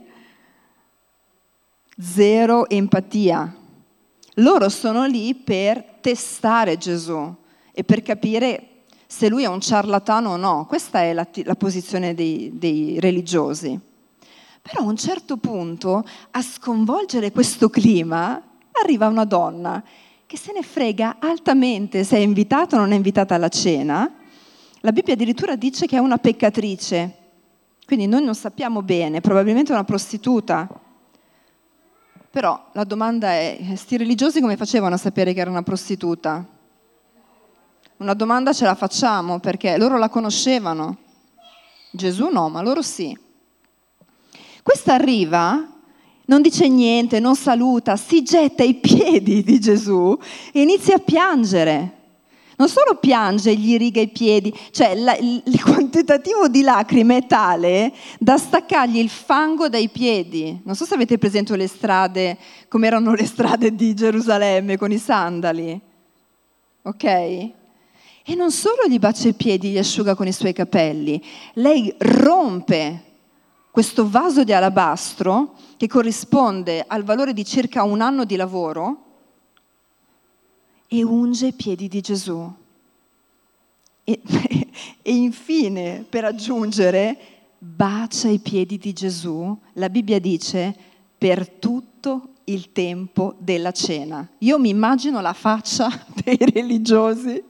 Zero 1.98 2.68
empatia. 2.68 3.56
Loro 4.34 4.68
sono 4.68 5.06
lì 5.06 5.34
per 5.34 5.89
testare 6.00 6.76
Gesù 6.76 7.34
e 7.72 7.84
per 7.84 8.02
capire 8.02 8.84
se 9.06 9.28
lui 9.28 9.44
è 9.44 9.48
un 9.48 9.60
ciarlatano 9.60 10.30
o 10.30 10.36
no. 10.36 10.66
Questa 10.66 11.00
è 11.00 11.12
la, 11.12 11.26
la 11.44 11.54
posizione 11.56 12.14
dei, 12.14 12.50
dei 12.54 12.98
religiosi. 13.00 13.78
Però 14.62 14.82
a 14.82 14.86
un 14.86 14.96
certo 14.96 15.36
punto, 15.36 16.04
a 16.30 16.42
sconvolgere 16.42 17.32
questo 17.32 17.70
clima, 17.70 18.42
arriva 18.72 19.08
una 19.08 19.24
donna 19.24 19.82
che 20.26 20.36
se 20.36 20.52
ne 20.52 20.62
frega 20.62 21.16
altamente 21.18 22.04
se 22.04 22.16
è 22.16 22.20
invitata 22.20 22.76
o 22.76 22.78
non 22.78 22.92
è 22.92 22.94
invitata 22.94 23.34
alla 23.34 23.48
cena 23.48 24.14
la 24.82 24.92
Bibbia 24.92 25.12
addirittura 25.12 25.56
dice 25.56 25.84
che 25.84 25.96
è 25.96 26.00
una 26.00 26.16
peccatrice, 26.16 27.16
quindi 27.84 28.06
noi 28.06 28.24
non 28.24 28.34
sappiamo 28.34 28.80
bene, 28.80 29.20
probabilmente 29.20 29.72
è 29.72 29.74
una 29.74 29.84
prostituta. 29.84 30.66
Però 32.30 32.68
la 32.72 32.84
domanda 32.84 33.32
è, 33.32 33.58
sti 33.74 33.96
religiosi 33.96 34.40
come 34.40 34.56
facevano 34.56 34.94
a 34.94 34.98
sapere 34.98 35.32
che 35.32 35.40
era 35.40 35.50
una 35.50 35.62
prostituta? 35.62 36.46
Una 37.96 38.14
domanda 38.14 38.52
ce 38.52 38.64
la 38.64 38.76
facciamo 38.76 39.40
perché 39.40 39.76
loro 39.76 39.98
la 39.98 40.08
conoscevano. 40.08 40.96
Gesù 41.90 42.28
no, 42.28 42.48
ma 42.48 42.62
loro 42.62 42.82
sì. 42.82 43.18
Questa 44.62 44.94
arriva, 44.94 45.68
non 46.26 46.40
dice 46.40 46.68
niente, 46.68 47.18
non 47.18 47.34
saluta, 47.34 47.96
si 47.96 48.22
getta 48.22 48.62
ai 48.62 48.74
piedi 48.74 49.42
di 49.42 49.58
Gesù 49.58 50.16
e 50.52 50.60
inizia 50.60 50.94
a 50.94 51.00
piangere 51.00 51.99
non 52.60 52.68
solo 52.68 52.96
piange 52.96 53.52
e 53.52 53.54
gli 53.54 53.78
riga 53.78 54.02
i 54.02 54.08
piedi, 54.08 54.54
cioè 54.70 54.94
la, 54.94 55.16
il, 55.16 55.42
quantitativo 55.64 56.46
di 56.46 56.60
lacrime 56.60 57.16
è 57.16 57.26
tale 57.26 57.90
da 58.18 58.36
staccargli 58.36 58.98
il 58.98 59.08
fango 59.08 59.70
dai 59.70 59.88
piedi. 59.88 60.60
Non 60.64 60.74
so 60.74 60.84
se 60.84 60.92
avete 60.92 61.16
presente 61.16 61.56
le 61.56 61.66
strade, 61.66 62.36
come 62.68 62.86
erano 62.86 63.14
le 63.14 63.24
strade 63.24 63.74
di 63.74 63.94
Gerusalemme 63.94 64.76
con 64.76 64.92
i 64.92 64.98
sandali. 64.98 65.80
Ok? 66.82 67.04
E 67.04 68.34
non 68.36 68.50
solo 68.50 68.86
gli 68.86 68.98
bacia 68.98 69.28
i 69.28 69.32
piedi, 69.32 69.70
li 69.70 69.78
asciuga 69.78 70.14
con 70.14 70.26
i 70.26 70.32
suoi 70.32 70.52
capelli, 70.52 71.20
lei 71.54 71.92
rompe 71.96 73.04
questo 73.70 74.06
vaso 74.06 74.44
di 74.44 74.52
alabastro 74.52 75.54
che 75.78 75.88
corrisponde 75.88 76.84
al 76.86 77.04
valore 77.04 77.32
di 77.32 77.44
circa 77.46 77.84
un 77.84 78.02
anno 78.02 78.26
di 78.26 78.36
lavoro 78.36 79.09
e 80.92 81.04
unge 81.04 81.46
i 81.46 81.52
piedi 81.52 81.86
di 81.86 82.00
Gesù. 82.00 82.52
E, 84.02 84.20
e, 85.02 85.12
infine, 85.12 86.04
per 86.08 86.24
aggiungere, 86.24 87.16
bacia 87.58 88.26
i 88.28 88.40
piedi 88.40 88.76
di 88.76 88.92
Gesù, 88.92 89.56
la 89.74 89.88
Bibbia 89.88 90.18
dice, 90.18 90.74
per 91.16 91.48
tutto 91.48 92.30
il 92.44 92.72
tempo 92.72 93.36
della 93.38 93.70
cena. 93.70 94.28
Io 94.38 94.58
mi 94.58 94.70
immagino 94.70 95.20
la 95.20 95.32
faccia 95.32 95.88
dei 96.24 96.38
religiosi 96.38 97.40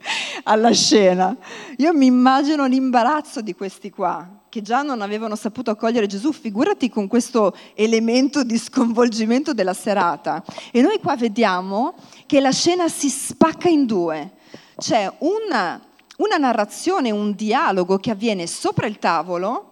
alla 0.43 0.73
scena, 0.73 1.35
io 1.79 1.95
mi 1.95 2.05
immagino 2.05 2.67
l'imbarazzo 2.67 3.41
di 3.41 3.55
questi 3.55 3.89
qua, 3.89 4.29
che 4.51 4.63
già 4.63 4.83
non 4.83 5.01
avevano 5.01 5.37
saputo 5.37 5.71
accogliere 5.71 6.09
Gesù, 6.09 6.33
figurati 6.33 6.91
con 6.91 7.07
questo 7.07 7.57
elemento 7.75 8.43
di 8.43 8.59
sconvolgimento 8.59 9.55
della 9.55 9.73
serata. 9.73 10.43
E 10.73 10.83
noi 10.83 10.99
qua 10.99 11.17
vediamo 11.17 11.95
che 12.27 12.41
la 12.41 12.51
scena 12.51 12.89
si 12.89 13.09
spacca 13.09 13.69
in 13.69 13.87
due. 13.87 14.33
C'è 14.77 15.11
una, 15.19 15.81
una 16.17 16.37
narrazione, 16.37 17.13
un 17.13 17.33
dialogo 17.35 17.99
che 17.99 18.11
avviene 18.11 18.49
sopra 18.49 18.87
il 18.87 18.99
tavolo 18.99 19.69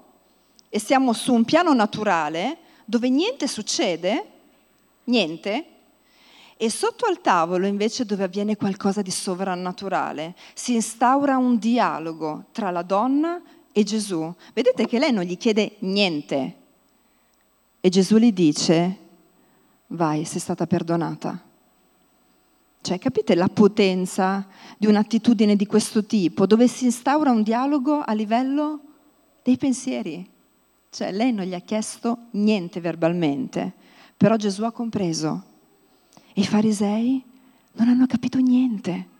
e 0.69 0.79
siamo 0.79 1.13
su 1.13 1.35
un 1.35 1.45
piano 1.45 1.75
naturale 1.75 2.59
dove 2.85 3.09
niente 3.11 3.49
succede, 3.49 4.25
niente, 5.05 5.67
e 6.57 6.71
sotto 6.71 7.07
al 7.07 7.21
tavolo, 7.21 7.67
invece, 7.67 8.05
dove 8.05 8.25
avviene 8.25 8.57
qualcosa 8.57 9.03
di 9.03 9.11
sovrannaturale, 9.11 10.35
si 10.55 10.75
instaura 10.75 11.37
un 11.37 11.59
dialogo 11.59 12.47
tra 12.53 12.71
la 12.71 12.83
donna 12.83 13.41
e 13.79 13.85
Gesù. 13.85 14.35
Vedete 14.55 14.87
che 14.87 14.99
lei 14.99 15.13
non 15.13 15.23
gli 15.23 15.37
chiede 15.37 15.77
niente. 15.81 16.57
E 17.79 17.89
Gesù 17.89 18.17
gli 18.17 18.33
dice, 18.33 18.97
vai, 19.89 20.25
sei 20.25 20.41
stata 20.41 20.67
perdonata. 20.67 21.41
Cioè, 22.81 22.99
capite 22.99 23.37
la 23.37 23.49
potenza 23.49 24.49
di 24.77 24.87
un'attitudine 24.87 25.55
di 25.55 25.65
questo 25.67 26.05
tipo, 26.05 26.45
dove 26.45 26.67
si 26.67 26.87
instaura 26.87 27.31
un 27.31 27.45
dialogo 27.45 28.01
a 28.01 28.13
livello 28.15 28.81
dei 29.45 29.57
pensieri. 29.57 30.29
Cioè, 30.91 31.13
lei 31.13 31.33
non 31.33 31.45
gli 31.45 31.55
ha 31.55 31.61
chiesto 31.61 32.19
niente 32.33 32.81
verbalmente, 32.81 33.73
però 34.17 34.35
Gesù 34.35 34.65
ha 34.65 34.73
compreso. 34.73 35.45
E 36.33 36.41
i 36.41 36.47
farisei 36.47 37.23
non 37.75 37.87
hanno 37.87 38.07
capito 38.07 38.39
niente. 38.39 39.17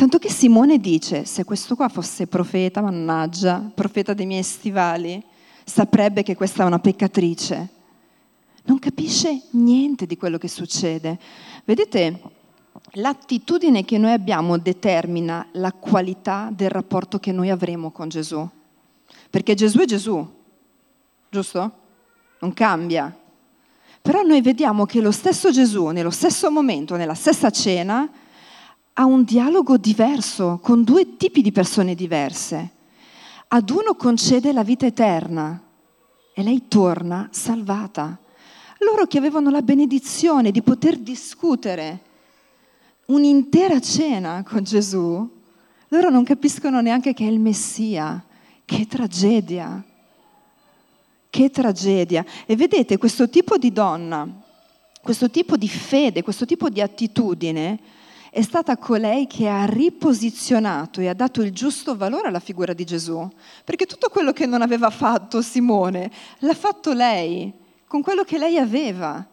Tanto 0.00 0.16
che 0.16 0.30
Simone 0.30 0.78
dice, 0.78 1.26
se 1.26 1.44
questo 1.44 1.76
qua 1.76 1.90
fosse 1.90 2.26
profeta, 2.26 2.80
mannaggia, 2.80 3.70
profeta 3.74 4.14
dei 4.14 4.24
miei 4.24 4.42
stivali, 4.42 5.22
saprebbe 5.62 6.22
che 6.22 6.34
questa 6.34 6.62
è 6.62 6.66
una 6.66 6.78
peccatrice. 6.78 7.68
Non 8.62 8.78
capisce 8.78 9.42
niente 9.50 10.06
di 10.06 10.16
quello 10.16 10.38
che 10.38 10.48
succede. 10.48 11.18
Vedete, 11.66 12.18
l'attitudine 12.92 13.84
che 13.84 13.98
noi 13.98 14.12
abbiamo 14.12 14.56
determina 14.56 15.46
la 15.52 15.70
qualità 15.72 16.48
del 16.50 16.70
rapporto 16.70 17.18
che 17.18 17.30
noi 17.30 17.50
avremo 17.50 17.90
con 17.90 18.08
Gesù. 18.08 18.48
Perché 19.28 19.52
Gesù 19.52 19.80
è 19.80 19.84
Gesù, 19.84 20.26
giusto? 21.28 21.72
Non 22.38 22.54
cambia. 22.54 23.14
Però 24.00 24.22
noi 24.22 24.40
vediamo 24.40 24.86
che 24.86 25.02
lo 25.02 25.10
stesso 25.10 25.50
Gesù, 25.50 25.88
nello 25.88 26.08
stesso 26.08 26.50
momento, 26.50 26.96
nella 26.96 27.12
stessa 27.12 27.50
cena, 27.50 28.10
ha 29.00 29.06
un 29.06 29.24
dialogo 29.24 29.78
diverso 29.78 30.58
con 30.62 30.84
due 30.84 31.16
tipi 31.16 31.40
di 31.40 31.52
persone 31.52 31.94
diverse. 31.94 32.70
Ad 33.48 33.70
uno 33.70 33.94
concede 33.94 34.52
la 34.52 34.62
vita 34.62 34.84
eterna 34.84 35.58
e 36.34 36.42
lei 36.42 36.68
torna 36.68 37.26
salvata. 37.32 38.18
Loro 38.80 39.06
che 39.06 39.16
avevano 39.16 39.48
la 39.48 39.62
benedizione 39.62 40.50
di 40.50 40.60
poter 40.60 40.98
discutere 40.98 42.08
un'intera 43.06 43.80
cena 43.80 44.44
con 44.46 44.64
Gesù, 44.64 45.28
loro 45.88 46.10
non 46.10 46.22
capiscono 46.22 46.82
neanche 46.82 47.14
che 47.14 47.26
è 47.26 47.30
il 47.30 47.40
Messia. 47.40 48.22
Che 48.66 48.86
tragedia! 48.86 49.82
Che 51.30 51.50
tragedia! 51.50 52.22
E 52.44 52.54
vedete 52.54 52.98
questo 52.98 53.30
tipo 53.30 53.56
di 53.56 53.72
donna, 53.72 54.28
questo 55.00 55.30
tipo 55.30 55.56
di 55.56 55.68
fede, 55.68 56.22
questo 56.22 56.44
tipo 56.44 56.68
di 56.68 56.82
attitudine, 56.82 57.78
è 58.30 58.42
stata 58.42 58.76
colei 58.76 59.26
che 59.26 59.48
ha 59.48 59.64
riposizionato 59.64 61.00
e 61.00 61.08
ha 61.08 61.14
dato 61.14 61.42
il 61.42 61.52
giusto 61.52 61.96
valore 61.96 62.28
alla 62.28 62.38
figura 62.38 62.72
di 62.72 62.84
Gesù, 62.84 63.28
perché 63.64 63.86
tutto 63.86 64.08
quello 64.08 64.32
che 64.32 64.46
non 64.46 64.62
aveva 64.62 64.90
fatto 64.90 65.42
Simone 65.42 66.10
l'ha 66.38 66.54
fatto 66.54 66.92
lei, 66.92 67.52
con 67.88 68.02
quello 68.02 68.22
che 68.22 68.38
lei 68.38 68.56
aveva, 68.56 69.26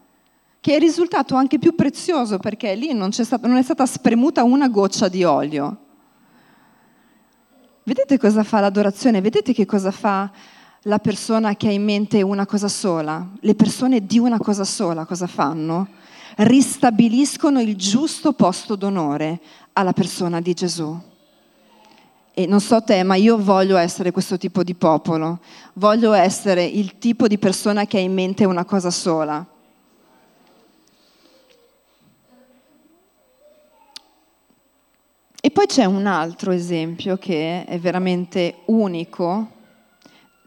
che 0.60 0.76
è 0.76 0.80
risultato 0.80 1.36
anche 1.36 1.60
più 1.60 1.76
prezioso 1.76 2.40
perché 2.40 2.74
lì 2.74 2.92
non, 2.92 3.12
stato, 3.12 3.46
non 3.46 3.58
è 3.58 3.62
stata 3.62 3.86
spremuta 3.86 4.44
una 4.44 4.68
goccia 4.68 5.08
di 5.08 5.24
olio. 5.24 5.78
Vedete 7.84 8.18
cosa 8.18 8.44
fa 8.44 8.60
l'adorazione? 8.60 9.22
Vedete 9.22 9.54
che 9.54 9.68
cosa 9.68 9.92
fa 9.92 10.30
la 10.82 10.98
persona 10.98 11.56
che 11.56 11.68
ha 11.68 11.72
in 11.72 11.84
mente 11.84 12.24
una 12.24 12.48
cosa 12.48 12.68
sola, 12.68 13.26
le 13.40 13.54
persone 13.54 14.06
di 14.06 14.18
una 14.18 14.40
cosa 14.40 14.64
sola 14.64 15.06
cosa 15.06 15.28
fanno? 15.28 15.88
Ristabiliscono 16.38 17.60
il 17.60 17.76
giusto 17.76 18.34
posto 18.34 18.76
d'onore 18.76 19.40
alla 19.74 19.94
persona 19.94 20.40
di 20.40 20.54
Gesù. 20.54 21.00
E 22.34 22.46
non 22.46 22.62
so 22.62 22.82
te, 22.82 23.02
ma 23.04 23.16
io 23.16 23.38
voglio 23.38 23.78
essere 23.78 24.12
questo 24.12 24.38
tipo 24.38 24.64
di 24.64 24.76
popolo, 24.76 25.40
voglio 25.74 26.14
essere 26.14 26.64
il 26.64 26.98
tipo 27.00 27.28
di 27.28 27.38
persona 27.38 27.86
che 27.86 27.98
ha 27.98 28.02
in 28.02 28.14
mente 28.14 28.46
una 28.46 28.66
cosa 28.66 28.92
sola. 28.92 29.46
E 35.40 35.52
poi 35.52 35.66
c'è 35.66 35.86
un 35.86 36.06
altro 36.06 36.52
esempio 36.52 37.18
che 37.18 37.66
è 37.66 37.80
veramente 37.80 38.62
unico 38.66 39.56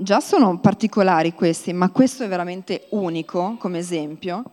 Già 0.02 0.20
sono 0.20 0.58
particolari 0.60 1.34
questi, 1.34 1.74
ma 1.74 1.90
questo 1.90 2.24
è 2.24 2.28
veramente 2.28 2.86
unico 2.92 3.56
come 3.58 3.76
esempio, 3.76 4.44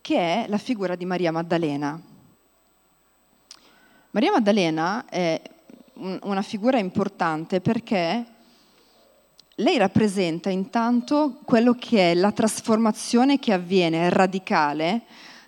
che 0.00 0.16
è 0.16 0.46
la 0.48 0.58
figura 0.58 0.94
di 0.94 1.04
Maria 1.04 1.32
Maddalena. 1.32 2.00
Maria 4.10 4.32
Maddalena 4.32 5.04
è 5.08 5.40
una 5.94 6.42
figura 6.42 6.78
importante 6.78 7.60
perché 7.60 8.24
lei 9.56 9.76
rappresenta 9.76 10.48
intanto 10.48 11.40
quello 11.44 11.74
che 11.74 12.12
è 12.12 12.14
la 12.14 12.32
trasformazione 12.32 13.38
che 13.38 13.52
avviene 13.52 14.08
radicale 14.08 15.02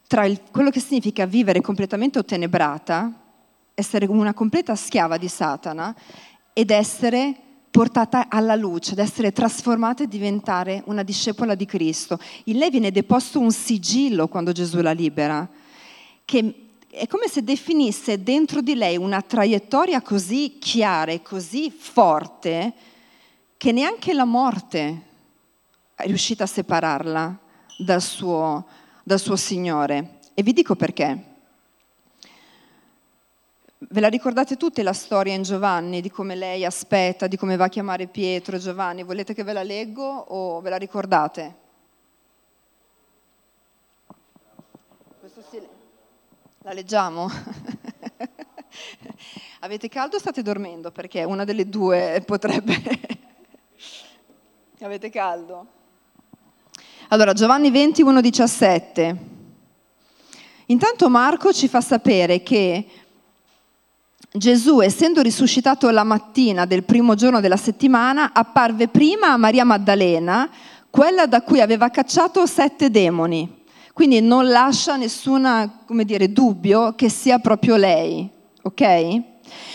tra 0.06 0.28
quello 0.50 0.68
che 0.68 0.80
significa 0.80 1.24
vivere 1.24 1.62
completamente 1.62 2.18
ottenebrata, 2.18 3.10
essere 3.72 4.04
una 4.04 4.34
completa 4.34 4.74
schiava 4.74 5.16
di 5.16 5.28
Satana 5.28 5.94
ed 6.52 6.70
essere 6.70 7.51
portata 7.72 8.26
alla 8.28 8.54
luce, 8.54 8.92
ad 8.92 8.98
essere 8.98 9.32
trasformata 9.32 10.04
e 10.04 10.06
diventare 10.06 10.82
una 10.86 11.02
discepola 11.02 11.54
di 11.54 11.64
Cristo. 11.64 12.18
In 12.44 12.58
lei 12.58 12.68
viene 12.68 12.90
deposto 12.90 13.40
un 13.40 13.50
sigillo 13.50 14.28
quando 14.28 14.52
Gesù 14.52 14.82
la 14.82 14.92
libera, 14.92 15.48
che 16.26 16.66
è 16.90 17.06
come 17.06 17.28
se 17.28 17.42
definisse 17.42 18.22
dentro 18.22 18.60
di 18.60 18.74
lei 18.74 18.98
una 18.98 19.22
traiettoria 19.22 20.02
così 20.02 20.58
chiara 20.60 21.12
e 21.12 21.22
così 21.22 21.70
forte 21.70 22.74
che 23.56 23.72
neanche 23.72 24.12
la 24.12 24.26
morte 24.26 25.02
è 25.94 26.06
riuscita 26.06 26.44
a 26.44 26.48
separarla 26.48 27.38
dal 27.78 28.02
suo, 28.02 28.66
dal 29.02 29.18
suo 29.18 29.36
Signore. 29.36 30.18
E 30.34 30.42
vi 30.42 30.52
dico 30.52 30.76
perché. 30.76 31.30
Ve 33.88 34.00
la 34.00 34.08
ricordate 34.08 34.56
tutte 34.56 34.84
la 34.84 34.92
storia 34.92 35.34
in 35.34 35.42
Giovanni 35.42 36.00
di 36.00 36.08
come 36.08 36.36
lei 36.36 36.64
aspetta, 36.64 37.26
di 37.26 37.36
come 37.36 37.56
va 37.56 37.64
a 37.64 37.68
chiamare 37.68 38.06
Pietro, 38.06 38.56
Giovanni? 38.56 39.02
Volete 39.02 39.34
che 39.34 39.42
ve 39.42 39.52
la 39.52 39.64
leggo 39.64 40.04
o 40.04 40.60
ve 40.60 40.70
la 40.70 40.76
ricordate? 40.76 41.56
La 46.58 46.72
leggiamo? 46.72 47.28
Avete 49.60 49.88
caldo 49.88 50.14
o 50.14 50.20
state 50.20 50.42
dormendo? 50.42 50.92
Perché 50.92 51.24
una 51.24 51.42
delle 51.42 51.68
due 51.68 52.22
potrebbe... 52.24 52.78
Avete 54.80 55.10
caldo? 55.10 55.66
Allora, 57.08 57.32
Giovanni 57.32 57.72
21, 57.72 58.20
17. 58.20 59.30
Intanto 60.66 61.10
Marco 61.10 61.52
ci 61.52 61.66
fa 61.66 61.80
sapere 61.80 62.42
che 62.42 63.01
Gesù, 64.34 64.80
essendo 64.80 65.20
risuscitato 65.20 65.90
la 65.90 66.04
mattina 66.04 66.64
del 66.64 66.84
primo 66.84 67.14
giorno 67.14 67.40
della 67.40 67.58
settimana, 67.58 68.32
apparve 68.32 68.88
prima 68.88 69.32
a 69.32 69.36
Maria 69.36 69.64
Maddalena, 69.64 70.48
quella 70.88 71.26
da 71.26 71.42
cui 71.42 71.60
aveva 71.60 71.90
cacciato 71.90 72.46
sette 72.46 72.90
demoni. 72.90 73.60
Quindi 73.92 74.22
non 74.22 74.48
lascia 74.48 74.96
nessun 74.96 75.70
dubbio 76.30 76.94
che 76.94 77.10
sia 77.10 77.40
proprio 77.40 77.76
lei. 77.76 78.26
Ok? 78.62 79.22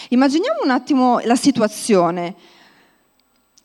Immaginiamo 0.09 0.63
un 0.63 0.71
attimo 0.71 1.19
la 1.19 1.35
situazione. 1.35 2.33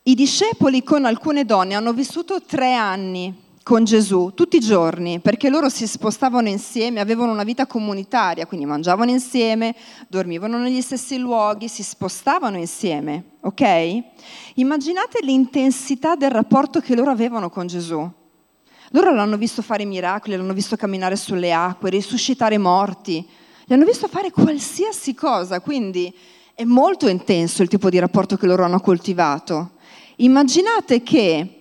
I 0.02 0.14
discepoli 0.14 0.82
con 0.82 1.06
alcune 1.06 1.46
donne 1.46 1.74
hanno 1.74 1.94
vissuto 1.94 2.42
tre 2.42 2.74
anni 2.74 3.34
con 3.62 3.84
Gesù 3.84 4.32
tutti 4.34 4.56
i 4.56 4.60
giorni, 4.60 5.20
perché 5.20 5.48
loro 5.48 5.68
si 5.68 5.86
spostavano 5.86 6.48
insieme, 6.48 7.00
avevano 7.00 7.32
una 7.32 7.44
vita 7.44 7.66
comunitaria, 7.66 8.46
quindi 8.46 8.66
mangiavano 8.66 9.10
insieme, 9.10 9.74
dormivano 10.08 10.58
negli 10.58 10.80
stessi 10.80 11.18
luoghi, 11.18 11.68
si 11.68 11.82
spostavano 11.82 12.56
insieme, 12.58 13.24
ok? 13.40 14.02
Immaginate 14.54 15.20
l'intensità 15.22 16.16
del 16.16 16.30
rapporto 16.30 16.80
che 16.80 16.96
loro 16.96 17.10
avevano 17.10 17.50
con 17.50 17.66
Gesù. 17.66 18.10
Loro 18.90 19.14
l'hanno 19.14 19.36
visto 19.36 19.62
fare 19.62 19.84
miracoli, 19.84 20.36
l'hanno 20.36 20.52
visto 20.52 20.76
camminare 20.76 21.16
sulle 21.16 21.52
acque, 21.52 21.90
risuscitare 21.90 22.58
morti, 22.58 23.26
gli 23.64 23.72
hanno 23.72 23.84
visto 23.84 24.08
fare 24.08 24.30
qualsiasi 24.30 25.14
cosa, 25.14 25.60
quindi 25.60 26.12
è 26.54 26.64
molto 26.64 27.08
intenso 27.08 27.62
il 27.62 27.68
tipo 27.68 27.88
di 27.88 27.98
rapporto 27.98 28.36
che 28.36 28.46
loro 28.46 28.64
hanno 28.64 28.80
coltivato. 28.80 29.72
Immaginate 30.16 31.02
che 31.02 31.60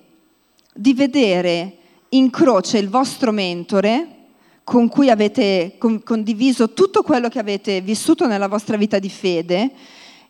di 0.73 0.93
vedere 0.93 1.77
in 2.13 2.29
croce 2.29 2.77
il 2.77 2.89
vostro 2.89 3.31
mentore 3.31 4.17
con 4.63 4.87
cui 4.87 5.09
avete 5.09 5.77
condiviso 5.77 6.73
tutto 6.73 7.03
quello 7.03 7.29
che 7.29 7.39
avete 7.39 7.81
vissuto 7.81 8.27
nella 8.27 8.47
vostra 8.47 8.77
vita 8.77 8.99
di 8.99 9.09
fede 9.09 9.71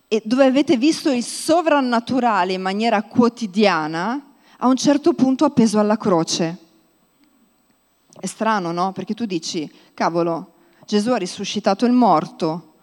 e 0.07 0.21
dove 0.25 0.45
avete 0.45 0.77
visto 0.77 1.11
il 1.11 1.23
sovrannaturale 1.23 2.53
in 2.53 2.61
maniera 2.61 3.01
quotidiana, 3.03 4.33
a 4.57 4.67
un 4.67 4.75
certo 4.75 5.13
punto 5.13 5.45
appeso 5.45 5.79
alla 5.79 5.97
croce. 5.97 6.57
È 8.19 8.25
strano, 8.25 8.71
no? 8.71 8.91
Perché 8.91 9.13
tu 9.13 9.25
dici, 9.25 9.71
cavolo, 9.93 10.53
Gesù 10.85 11.11
ha 11.11 11.17
risuscitato 11.17 11.85
il 11.85 11.93
morto, 11.93 12.73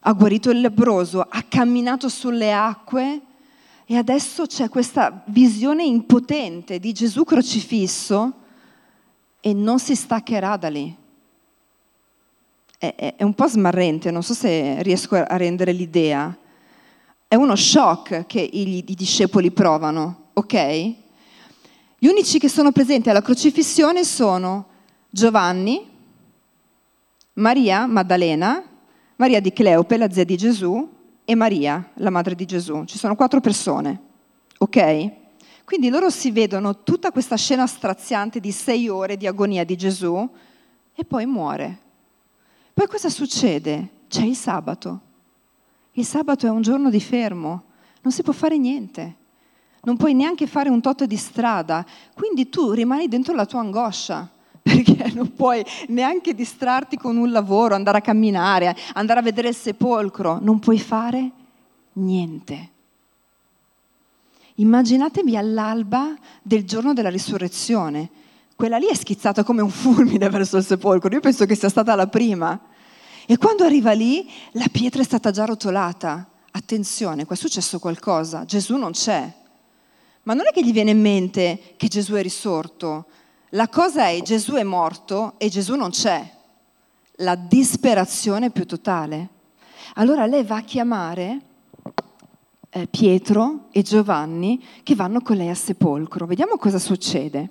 ha 0.00 0.12
guarito 0.12 0.50
il 0.50 0.60
lebroso, 0.60 1.20
ha 1.20 1.44
camminato 1.48 2.08
sulle 2.08 2.52
acque 2.52 3.20
e 3.90 3.96
adesso 3.96 4.44
c'è 4.44 4.68
questa 4.68 5.22
visione 5.28 5.82
impotente 5.82 6.78
di 6.78 6.92
Gesù 6.92 7.24
crocifisso 7.24 8.32
e 9.40 9.54
non 9.54 9.78
si 9.78 9.94
staccherà 9.94 10.58
da 10.58 10.68
lì. 10.68 10.94
È, 12.76 12.94
è, 12.94 13.14
è 13.16 13.22
un 13.22 13.32
po' 13.32 13.46
smarrente, 13.46 14.10
non 14.10 14.22
so 14.22 14.34
se 14.34 14.82
riesco 14.82 15.14
a 15.14 15.36
rendere 15.38 15.72
l'idea. 15.72 16.36
È 17.26 17.34
uno 17.34 17.56
shock 17.56 18.26
che 18.26 18.42
i, 18.42 18.84
i 18.86 18.94
discepoli 18.94 19.50
provano, 19.50 20.32
ok? 20.34 20.94
Gli 21.98 22.08
unici 22.08 22.38
che 22.38 22.50
sono 22.50 22.72
presenti 22.72 23.08
alla 23.08 23.22
crocifissione 23.22 24.04
sono 24.04 24.66
Giovanni, 25.08 25.88
Maria 27.32 27.86
Maddalena, 27.86 28.62
Maria 29.16 29.40
di 29.40 29.50
Cleope, 29.50 29.96
la 29.96 30.10
zia 30.10 30.24
di 30.24 30.36
Gesù, 30.36 30.96
e 31.30 31.34
Maria, 31.34 31.90
la 31.96 32.08
madre 32.08 32.34
di 32.34 32.46
Gesù. 32.46 32.84
Ci 32.84 32.96
sono 32.96 33.14
quattro 33.14 33.40
persone, 33.40 34.00
ok? 34.56 35.10
Quindi 35.62 35.90
loro 35.90 36.08
si 36.08 36.30
vedono 36.30 36.82
tutta 36.82 37.12
questa 37.12 37.36
scena 37.36 37.66
straziante 37.66 38.40
di 38.40 38.50
sei 38.50 38.88
ore 38.88 39.18
di 39.18 39.26
agonia 39.26 39.62
di 39.62 39.76
Gesù 39.76 40.26
e 40.94 41.04
poi 41.04 41.26
muore. 41.26 41.80
Poi 42.72 42.86
cosa 42.86 43.10
succede? 43.10 43.90
C'è 44.08 44.22
il 44.22 44.36
sabato. 44.36 45.00
Il 45.92 46.06
sabato 46.06 46.46
è 46.46 46.48
un 46.48 46.62
giorno 46.62 46.88
di 46.88 47.00
fermo, 47.00 47.64
non 48.00 48.10
si 48.10 48.22
può 48.22 48.32
fare 48.32 48.56
niente, 48.56 49.16
non 49.82 49.98
puoi 49.98 50.14
neanche 50.14 50.46
fare 50.46 50.70
un 50.70 50.80
tot 50.80 51.04
di 51.04 51.16
strada, 51.18 51.84
quindi 52.14 52.48
tu 52.48 52.70
rimani 52.70 53.06
dentro 53.06 53.34
la 53.34 53.44
tua 53.44 53.60
angoscia 53.60 54.30
perché 54.84 55.12
non 55.14 55.34
puoi 55.34 55.64
neanche 55.88 56.34
distrarti 56.34 56.96
con 56.96 57.16
un 57.16 57.30
lavoro, 57.30 57.74
andare 57.74 57.98
a 57.98 58.02
camminare, 58.02 58.76
andare 58.94 59.20
a 59.20 59.22
vedere 59.22 59.48
il 59.48 59.54
sepolcro, 59.54 60.38
non 60.40 60.58
puoi 60.58 60.78
fare 60.78 61.30
niente. 61.94 62.68
Immaginatevi 64.56 65.36
all'alba 65.36 66.16
del 66.42 66.64
giorno 66.64 66.92
della 66.92 67.10
risurrezione. 67.10 68.10
Quella 68.56 68.76
lì 68.76 68.86
è 68.88 68.94
schizzata 68.94 69.44
come 69.44 69.62
un 69.62 69.70
fulmine 69.70 70.28
verso 70.30 70.56
il 70.56 70.64
sepolcro. 70.64 71.12
Io 71.12 71.20
penso 71.20 71.46
che 71.46 71.54
sia 71.54 71.68
stata 71.68 71.94
la 71.94 72.08
prima. 72.08 72.58
E 73.26 73.36
quando 73.36 73.64
arriva 73.64 73.92
lì, 73.92 74.28
la 74.52 74.66
pietra 74.70 75.00
è 75.00 75.04
stata 75.04 75.30
già 75.30 75.44
rotolata. 75.44 76.28
Attenzione, 76.50 77.24
qua 77.24 77.36
è 77.36 77.38
successo 77.38 77.78
qualcosa. 77.78 78.44
Gesù 78.44 78.76
non 78.76 78.90
c'è. 78.90 79.32
Ma 80.24 80.34
non 80.34 80.46
è 80.48 80.52
che 80.52 80.64
gli 80.64 80.72
viene 80.72 80.90
in 80.90 81.00
mente 81.00 81.74
che 81.76 81.86
Gesù 81.86 82.14
è 82.14 82.22
risorto. 82.22 83.06
La 83.52 83.68
cosa 83.68 84.08
è 84.08 84.20
Gesù 84.20 84.54
è 84.54 84.62
morto 84.62 85.34
e 85.38 85.48
Gesù 85.48 85.74
non 85.74 85.88
c'è. 85.88 86.22
La 87.20 87.34
disperazione 87.34 88.50
più 88.50 88.66
totale. 88.66 89.28
Allora 89.94 90.26
lei 90.26 90.44
va 90.44 90.56
a 90.56 90.62
chiamare 90.62 91.40
eh, 92.68 92.86
Pietro 92.88 93.68
e 93.70 93.80
Giovanni 93.80 94.62
che 94.82 94.94
vanno 94.94 95.22
con 95.22 95.36
lei 95.36 95.48
al 95.48 95.56
sepolcro. 95.56 96.26
Vediamo 96.26 96.58
cosa 96.58 96.78
succede. 96.78 97.48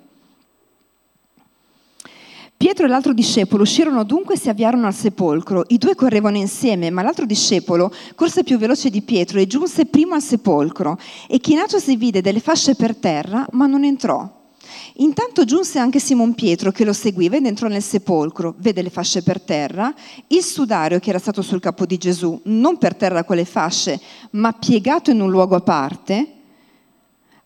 Pietro 2.56 2.86
e 2.86 2.88
l'altro 2.88 3.12
discepolo 3.12 3.62
uscirono 3.62 4.04
dunque 4.04 4.34
e 4.34 4.38
si 4.38 4.48
avviarono 4.48 4.86
al 4.86 4.94
sepolcro. 4.94 5.64
I 5.66 5.78
due 5.78 5.96
correvano 5.96 6.36
insieme, 6.36 6.90
ma 6.90 7.02
l'altro 7.02 7.26
discepolo 7.26 7.92
corse 8.14 8.44
più 8.44 8.56
veloce 8.56 8.88
di 8.88 9.02
Pietro 9.02 9.40
e 9.40 9.48
giunse 9.48 9.86
primo 9.86 10.14
al 10.14 10.22
sepolcro. 10.22 10.96
E 11.26 11.40
chinatosi 11.40 11.96
vide 11.96 12.20
delle 12.20 12.40
fasce 12.40 12.76
per 12.76 12.94
terra, 12.94 13.44
ma 13.50 13.66
non 13.66 13.82
entrò. 13.82 14.36
Intanto 15.00 15.44
giunse 15.44 15.78
anche 15.78 16.00
Simon 16.00 16.34
Pietro 16.34 16.72
che 16.72 16.84
lo 16.84 16.92
seguiva 16.92 17.36
ed 17.36 17.46
entrò 17.46 17.68
nel 17.68 17.82
sepolcro, 17.82 18.54
vede 18.58 18.82
le 18.82 18.90
fasce 18.90 19.22
per 19.22 19.40
terra, 19.40 19.94
il 20.26 20.42
sudario 20.42 20.98
che 20.98 21.10
era 21.10 21.20
stato 21.20 21.40
sul 21.40 21.60
capo 21.60 21.86
di 21.86 21.98
Gesù, 21.98 22.40
non 22.44 22.78
per 22.78 22.96
terra 22.96 23.22
con 23.22 23.36
le 23.36 23.44
fasce, 23.44 24.00
ma 24.30 24.52
piegato 24.52 25.12
in 25.12 25.20
un 25.20 25.30
luogo 25.30 25.54
a 25.54 25.60
parte. 25.60 26.32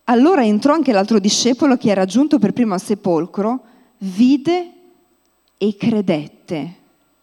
Allora 0.05 0.43
entrò 0.45 0.73
anche 0.73 0.93
l'altro 0.93 1.19
discepolo 1.19 1.77
che 1.77 1.91
era 1.91 2.07
giunto 2.07 2.38
per 2.38 2.55
primo 2.55 2.73
al 2.73 2.81
sepolcro, 2.81 3.61
vide 3.99 4.73
e 5.59 5.77
credette. 5.77 6.77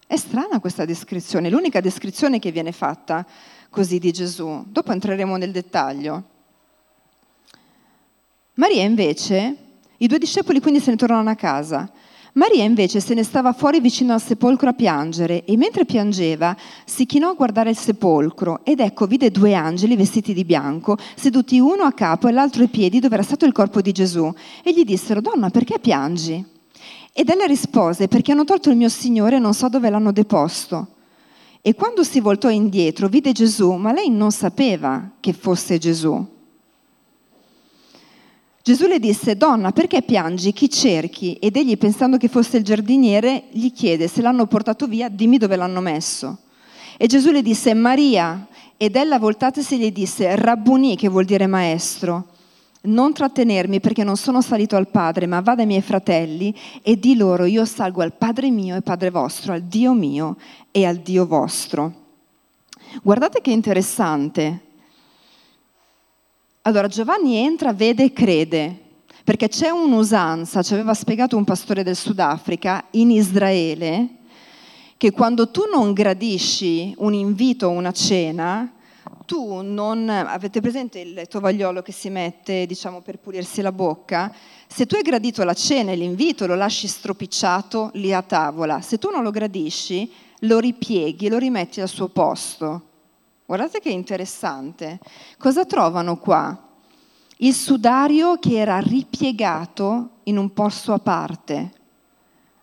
È 0.05 0.15
strana 0.15 0.59
questa 0.59 0.85
descrizione, 0.85 1.49
l'unica 1.49 1.81
descrizione 1.81 2.37
che 2.37 2.51
viene 2.51 2.71
fatta 2.71 3.25
così 3.71 3.97
di 3.97 4.11
Gesù. 4.11 4.63
Dopo 4.67 4.91
entreremo 4.91 5.37
nel 5.37 5.51
dettaglio. 5.51 6.23
Maria 8.53 8.83
invece, 8.83 9.68
i 9.99 10.07
due 10.07 10.17
discepoli 10.17 10.59
quindi 10.59 10.81
se 10.81 10.91
ne 10.91 10.97
tornano 10.97 11.29
a 11.29 11.35
casa. 11.35 11.89
Maria 12.33 12.63
invece 12.63 12.99
se 12.99 13.13
ne 13.13 13.23
stava 13.23 13.53
fuori 13.53 13.79
vicino 13.79 14.13
al 14.13 14.21
sepolcro 14.21 14.69
a 14.69 14.73
piangere 14.73 15.45
e 15.45 15.57
mentre 15.57 15.85
piangeva 15.85 16.55
si 16.85 17.05
chinò 17.05 17.29
a 17.29 17.33
guardare 17.33 17.71
il 17.71 17.77
sepolcro 17.77 18.61
ed 18.63 18.79
ecco 18.79 19.07
vide 19.07 19.31
due 19.31 19.55
angeli 19.55 19.95
vestiti 19.95 20.33
di 20.33 20.45
bianco, 20.45 20.97
seduti 21.15 21.59
uno 21.59 21.83
a 21.83 21.91
capo 21.91 22.27
e 22.27 22.31
l'altro 22.31 22.61
ai 22.61 22.67
piedi 22.67 22.99
dove 22.99 23.15
era 23.15 23.23
stato 23.23 23.45
il 23.45 23.51
corpo 23.51 23.81
di 23.81 23.91
Gesù 23.91 24.31
e 24.63 24.71
gli 24.71 24.83
dissero 24.83 25.21
Donna 25.21 25.49
perché 25.49 25.79
piangi? 25.79 26.45
Ed 27.11 27.29
ella 27.29 27.45
rispose, 27.45 28.07
perché 28.07 28.31
hanno 28.31 28.45
tolto 28.45 28.69
il 28.69 28.77
mio 28.77 28.89
Signore 28.89 29.37
e 29.37 29.39
non 29.39 29.53
so 29.53 29.67
dove 29.67 29.89
l'hanno 29.89 30.11
deposto. 30.11 30.87
E 31.61 31.73
quando 31.73 32.03
si 32.03 32.21
voltò 32.21 32.49
indietro 32.49 33.09
vide 33.09 33.33
Gesù, 33.33 33.73
ma 33.73 33.91
lei 33.91 34.09
non 34.09 34.31
sapeva 34.31 35.11
che 35.19 35.33
fosse 35.33 35.77
Gesù. 35.77 36.25
Gesù 38.61 38.87
le 38.87 38.99
disse, 38.99 39.35
donna, 39.35 39.71
perché 39.71 40.01
piangi? 40.01 40.51
Chi 40.51 40.69
cerchi? 40.69 41.35
Ed 41.35 41.55
egli, 41.55 41.77
pensando 41.77 42.17
che 42.17 42.27
fosse 42.27 42.57
il 42.57 42.63
giardiniere, 42.63 43.45
gli 43.51 43.71
chiede, 43.71 44.07
se 44.07 44.21
l'hanno 44.21 44.45
portato 44.47 44.85
via, 44.85 45.09
dimmi 45.09 45.37
dove 45.37 45.55
l'hanno 45.55 45.81
messo. 45.81 46.39
E 46.97 47.07
Gesù 47.07 47.31
le 47.31 47.41
disse, 47.41 47.73
Maria. 47.73 48.47
Ed 48.77 48.95
ella, 48.95 49.17
voltatasi, 49.17 49.77
gli 49.77 49.91
disse, 49.91 50.35
Rabbuni, 50.35 50.95
che 50.95 51.09
vuol 51.09 51.25
dire 51.25 51.47
maestro 51.47 52.37
non 52.81 53.11
trattenermi 53.13 53.81
perché 53.81 54.03
non 54.03 54.15
sono 54.15 54.41
salito 54.41 54.75
al 54.75 54.87
Padre, 54.87 55.27
ma 55.27 55.41
vado 55.41 55.61
ai 55.61 55.67
miei 55.67 55.81
fratelli 55.81 56.55
e 56.81 56.97
di 56.97 57.15
loro 57.15 57.43
io 57.45 57.65
salgo 57.65 58.01
al 58.01 58.13
Padre 58.13 58.49
mio 58.51 58.75
e 58.75 58.81
Padre 58.81 59.09
vostro, 59.09 59.53
al 59.53 59.63
Dio 59.63 59.93
mio 59.93 60.37
e 60.71 60.85
al 60.85 60.97
Dio 60.97 61.25
vostro. 61.25 61.93
Guardate 63.03 63.41
che 63.41 63.51
interessante. 63.51 64.67
Allora 66.63 66.89
Giovanni 66.89 67.37
entra, 67.37 67.71
vede 67.71 68.03
e 68.03 68.13
crede, 68.13 68.77
perché 69.23 69.47
c'è 69.47 69.69
un'usanza, 69.69 70.61
ci 70.61 70.73
aveva 70.73 70.93
spiegato 70.93 71.37
un 71.37 71.45
pastore 71.45 71.83
del 71.83 71.95
Sudafrica, 71.95 72.85
in 72.91 73.11
Israele, 73.11 74.17
che 74.97 75.11
quando 75.11 75.51
tu 75.51 75.61
non 75.73 75.93
gradisci 75.93 76.93
un 76.97 77.13
invito 77.13 77.67
o 77.67 77.69
una 77.69 77.93
cena, 77.93 78.73
tu 79.25 79.61
non 79.61 80.09
avete 80.09 80.59
presente 80.59 80.99
il 80.99 81.27
tovagliolo 81.29 81.81
che 81.81 81.93
si 81.93 82.09
mette, 82.09 82.65
diciamo, 82.65 82.99
per 82.99 83.19
pulirsi 83.19 83.61
la 83.61 83.71
bocca? 83.71 84.35
Se 84.67 84.85
tu 84.85 84.95
hai 84.95 85.01
gradito 85.01 85.45
la 85.45 85.53
cena 85.53 85.91
e 85.91 85.95
l'invito, 85.95 86.45
lo 86.45 86.55
lasci 86.55 86.87
stropicciato 86.87 87.91
lì 87.93 88.11
a 88.11 88.21
tavola. 88.21 88.81
Se 88.81 88.97
tu 88.97 89.09
non 89.09 89.23
lo 89.23 89.31
gradisci, 89.31 90.11
lo 90.39 90.59
ripieghi, 90.59 91.29
lo 91.29 91.37
rimetti 91.37 91.79
al 91.79 91.87
suo 91.87 92.09
posto. 92.09 92.88
Guardate 93.49 93.79
che 93.79 93.89
interessante. 93.89 94.99
Cosa 95.39 95.65
trovano 95.65 96.17
qua? 96.17 96.67
Il 97.37 97.55
sudario 97.55 98.37
che 98.37 98.59
era 98.59 98.77
ripiegato 98.77 100.17
in 100.25 100.37
un 100.37 100.53
posto 100.53 100.93
a 100.93 100.99
parte 100.99 101.71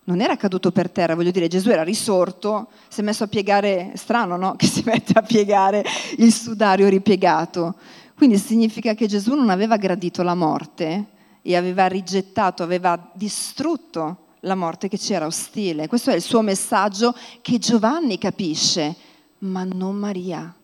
non 0.05 0.21
era 0.21 0.37
caduto 0.37 0.71
per 0.71 0.89
terra, 0.89 1.17
voglio 1.17 1.33
dire, 1.33 1.49
Gesù 1.49 1.71
era 1.71 1.83
risorto, 1.83 2.69
si 2.87 3.01
è 3.01 3.03
messo 3.03 3.25
a 3.25 3.27
piegare, 3.27 3.95
strano 3.97 4.37
no? 4.37 4.55
Che 4.57 4.69
si 4.69 4.85
mette 4.87 5.15
a 5.19 5.23
piegare 5.23 5.85
il 6.19 6.33
sudario 6.33 6.89
ripiegato. 6.89 7.75
Quindi 8.15 8.39
significa 8.39 8.95
che 8.95 9.09
Gesù 9.09 9.35
non 9.35 9.51
aveva 9.51 9.77
gradito 9.79 10.23
la 10.23 10.37
morte 10.37 11.07
e 11.43 11.57
aveva 11.57 11.89
rigettato, 11.89 12.63
aveva 12.63 13.11
distrutto 13.13 14.19
la 14.43 14.55
morte 14.55 14.87
che 14.87 14.99
c'era 14.99 15.27
ostile. 15.27 15.89
Questo 15.89 16.13
è 16.13 16.15
il 16.15 16.23
suo 16.23 16.43
messaggio 16.43 17.13
che 17.43 17.59
Giovanni 17.59 18.19
capisce, 18.19 18.95
ma 19.39 19.65
non 19.65 19.97
Maria. 19.97 20.55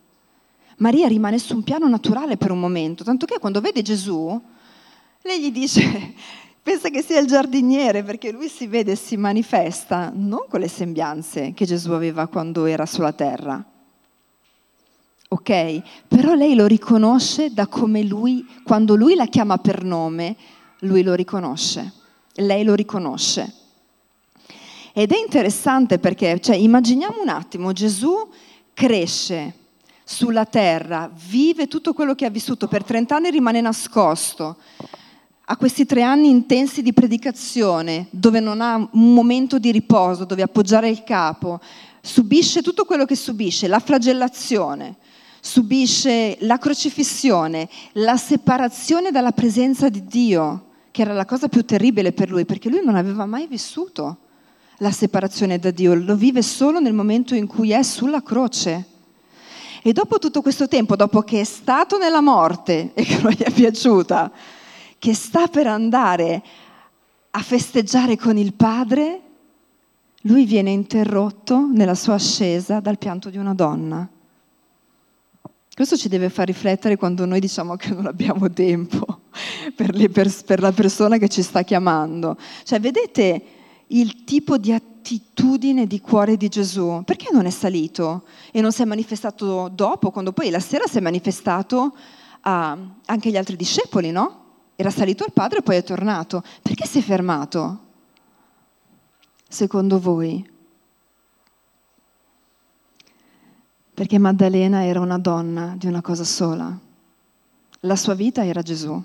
Maria 0.82 1.06
rimane 1.06 1.38
su 1.38 1.54
un 1.54 1.62
piano 1.62 1.88
naturale 1.88 2.36
per 2.36 2.50
un 2.50 2.58
momento, 2.58 3.04
tanto 3.04 3.24
che 3.24 3.38
quando 3.38 3.60
vede 3.60 3.82
Gesù, 3.82 4.38
lei 5.22 5.40
gli 5.40 5.52
dice, 5.52 6.14
pensa 6.60 6.88
che 6.88 7.02
sia 7.02 7.20
il 7.20 7.28
giardiniere 7.28 8.02
perché 8.02 8.32
lui 8.32 8.48
si 8.48 8.66
vede 8.66 8.92
e 8.92 8.96
si 8.96 9.16
manifesta 9.16 10.10
non 10.12 10.46
con 10.48 10.58
le 10.58 10.66
sembianze 10.66 11.52
che 11.54 11.66
Gesù 11.66 11.92
aveva 11.92 12.26
quando 12.26 12.64
era 12.64 12.84
sulla 12.84 13.12
terra. 13.12 13.64
Ok? 15.28 15.82
Però 16.08 16.34
lei 16.34 16.56
lo 16.56 16.66
riconosce 16.66 17.52
da 17.52 17.68
come 17.68 18.02
lui, 18.02 18.44
quando 18.64 18.96
lui 18.96 19.14
la 19.14 19.26
chiama 19.26 19.58
per 19.58 19.84
nome, 19.84 20.36
lui 20.80 21.04
lo 21.04 21.14
riconosce. 21.14 21.92
Lei 22.34 22.64
lo 22.64 22.74
riconosce. 22.74 23.54
Ed 24.92 25.12
è 25.12 25.16
interessante 25.16 26.00
perché, 26.00 26.40
cioè, 26.40 26.56
immaginiamo 26.56 27.22
un 27.22 27.28
attimo, 27.28 27.72
Gesù 27.72 28.28
cresce 28.74 29.60
sulla 30.04 30.44
terra, 30.44 31.10
vive 31.28 31.68
tutto 31.68 31.92
quello 31.92 32.14
che 32.14 32.26
ha 32.26 32.30
vissuto, 32.30 32.68
per 32.68 32.84
30 32.84 33.16
anni 33.16 33.30
rimane 33.30 33.60
nascosto, 33.60 34.56
a 35.44 35.56
questi 35.56 35.84
tre 35.84 36.02
anni 36.02 36.30
intensi 36.30 36.82
di 36.82 36.92
predicazione, 36.92 38.06
dove 38.10 38.40
non 38.40 38.60
ha 38.60 38.76
un 38.76 39.14
momento 39.14 39.58
di 39.58 39.70
riposo, 39.70 40.24
dove 40.24 40.42
appoggiare 40.42 40.88
il 40.88 41.04
capo, 41.04 41.60
subisce 42.00 42.62
tutto 42.62 42.84
quello 42.84 43.04
che 43.04 43.16
subisce, 43.16 43.68
la 43.68 43.78
flagellazione, 43.78 44.96
subisce 45.40 46.36
la 46.40 46.58
crocifissione, 46.58 47.68
la 47.94 48.16
separazione 48.16 49.10
dalla 49.10 49.32
presenza 49.32 49.88
di 49.88 50.04
Dio, 50.06 50.66
che 50.90 51.02
era 51.02 51.12
la 51.12 51.24
cosa 51.24 51.48
più 51.48 51.64
terribile 51.64 52.12
per 52.12 52.30
lui, 52.30 52.44
perché 52.44 52.68
lui 52.68 52.84
non 52.84 52.96
aveva 52.96 53.26
mai 53.26 53.46
vissuto 53.46 54.18
la 54.78 54.90
separazione 54.90 55.58
da 55.58 55.70
Dio, 55.70 55.94
lo 55.94 56.16
vive 56.16 56.42
solo 56.42 56.80
nel 56.80 56.92
momento 56.92 57.34
in 57.34 57.46
cui 57.46 57.72
è 57.72 57.82
sulla 57.82 58.22
croce. 58.22 58.86
E 59.84 59.92
dopo 59.92 60.18
tutto 60.18 60.42
questo 60.42 60.68
tempo, 60.68 60.94
dopo 60.94 61.22
che 61.22 61.40
è 61.40 61.44
stato 61.44 61.98
nella 61.98 62.20
morte 62.20 62.92
e 62.94 63.02
che 63.02 63.18
non 63.20 63.32
gli 63.32 63.42
è 63.42 63.50
piaciuta, 63.50 64.30
che 64.98 65.14
sta 65.14 65.48
per 65.48 65.66
andare 65.66 66.42
a 67.30 67.42
festeggiare 67.42 68.16
con 68.16 68.38
il 68.38 68.52
padre, 68.52 69.20
lui 70.22 70.44
viene 70.44 70.70
interrotto 70.70 71.68
nella 71.72 71.96
sua 71.96 72.14
ascesa 72.14 72.78
dal 72.78 72.98
pianto 72.98 73.28
di 73.28 73.38
una 73.38 73.54
donna. 73.54 74.08
Questo 75.74 75.96
ci 75.96 76.08
deve 76.08 76.28
far 76.28 76.46
riflettere 76.46 76.96
quando 76.96 77.24
noi 77.24 77.40
diciamo 77.40 77.74
che 77.76 77.92
non 77.92 78.06
abbiamo 78.06 78.48
tempo 78.52 79.22
per, 79.74 80.10
pers- 80.10 80.44
per 80.44 80.60
la 80.60 80.70
persona 80.70 81.16
che 81.16 81.28
ci 81.28 81.42
sta 81.42 81.62
chiamando. 81.62 82.36
Cioè, 82.62 82.78
vedete 82.78 83.42
il 83.88 84.22
tipo 84.22 84.58
di 84.58 84.72
attitudine 85.02 85.88
di 85.88 86.00
cuore 86.00 86.36
di 86.36 86.48
Gesù? 86.48 87.02
Perché 87.04 87.28
non 87.32 87.44
è 87.46 87.50
salito 87.50 88.24
e 88.52 88.60
non 88.60 88.70
si 88.70 88.82
è 88.82 88.84
manifestato 88.84 89.68
dopo, 89.68 90.12
quando 90.12 90.32
poi 90.32 90.48
la 90.48 90.60
sera 90.60 90.86
si 90.86 90.98
è 90.98 91.00
manifestato 91.00 91.94
a 92.42 92.78
anche 93.04 93.28
agli 93.28 93.36
altri 93.36 93.56
discepoli, 93.56 94.12
no? 94.12 94.40
Era 94.76 94.90
salito 94.90 95.24
al 95.24 95.32
Padre 95.32 95.58
e 95.58 95.62
poi 95.62 95.76
è 95.76 95.82
tornato. 95.82 96.42
Perché 96.62 96.86
si 96.86 96.98
è 96.98 97.02
fermato? 97.02 97.80
Secondo 99.48 100.00
voi? 100.00 100.48
Perché 103.94 104.18
Maddalena 104.18 104.84
era 104.84 105.00
una 105.00 105.18
donna 105.18 105.74
di 105.76 105.86
una 105.86 106.00
cosa 106.00 106.24
sola. 106.24 106.78
La 107.80 107.96
sua 107.96 108.14
vita 108.14 108.44
era 108.46 108.62
Gesù. 108.62 109.02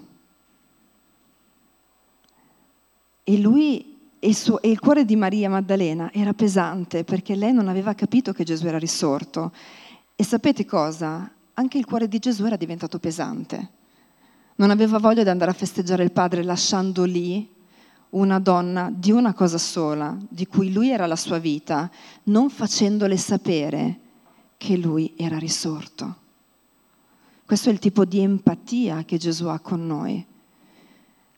E 3.24 3.38
lui 3.40 3.87
e 4.20 4.34
suo, 4.34 4.62
e 4.62 4.70
il 4.70 4.80
cuore 4.80 5.06
di 5.06 5.16
Maria 5.16 5.50
Maddalena 5.50 6.12
era 6.12 6.34
pesante 6.34 7.04
perché 7.04 7.36
lei 7.36 7.54
non 7.54 7.68
aveva 7.68 7.94
capito 7.94 8.34
che 8.34 8.44
Gesù 8.44 8.68
era 8.68 8.80
risorto. 8.80 9.52
E 10.16 10.24
sapete 10.24 10.66
cosa? 10.66 11.32
Anche 11.54 11.78
il 11.78 11.86
cuore 11.86 12.08
di 12.08 12.20
Gesù 12.20 12.46
era 12.46 12.56
diventato 12.56 13.00
pesante 13.00 13.76
non 14.58 14.70
aveva 14.70 14.98
voglia 15.00 15.24
di 15.24 15.30
andare 15.30 15.52
a 15.52 15.56
festeggiare 15.56 16.04
il 16.04 16.12
padre 16.12 16.44
lasciando 16.44 17.04
lì 17.04 17.48
una 18.10 18.40
donna 18.40 18.92
di 18.94 19.12
una 19.12 19.34
cosa 19.34 19.58
sola, 19.58 20.18
di 20.30 20.48
cui 20.48 20.72
lui 20.72 20.90
era 20.90 21.06
la 21.06 21.16
sua 21.16 21.40
vita, 21.40 21.90
non 22.24 22.50
facendole 22.50 23.18
sapere 23.18 24.00
che 24.58 24.78
lui 24.78 25.14
era 25.18 25.38
risorto. 25.38 26.16
Questo 27.46 27.70
è 27.70 27.72
il 27.72 27.80
tipo 27.80 28.06
di 28.06 28.20
empatia 28.20 29.04
che 29.04 29.18
Gesù 29.18 29.48
ha 29.48 29.60
con 29.60 29.86
noi. 29.86 30.26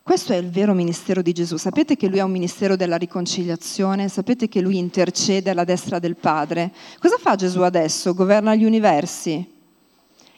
Questo 0.09 0.33
è 0.33 0.37
il 0.37 0.49
vero 0.49 0.73
ministero 0.73 1.21
di 1.21 1.33
Gesù. 1.33 1.57
Sapete 1.57 1.95
che 1.95 2.07
lui 2.07 2.17
ha 2.17 2.25
un 2.25 2.31
ministero 2.31 2.75
della 2.75 2.97
riconciliazione? 2.97 4.09
Sapete 4.09 4.49
che 4.49 4.59
lui 4.59 4.79
intercede 4.79 5.51
alla 5.51 5.65
destra 5.65 5.99
del 5.99 6.15
Padre? 6.15 6.73
Cosa 6.97 7.17
fa 7.19 7.35
Gesù 7.35 7.61
adesso? 7.61 8.15
Governa 8.15 8.55
gli 8.55 8.63
universi? 8.63 9.47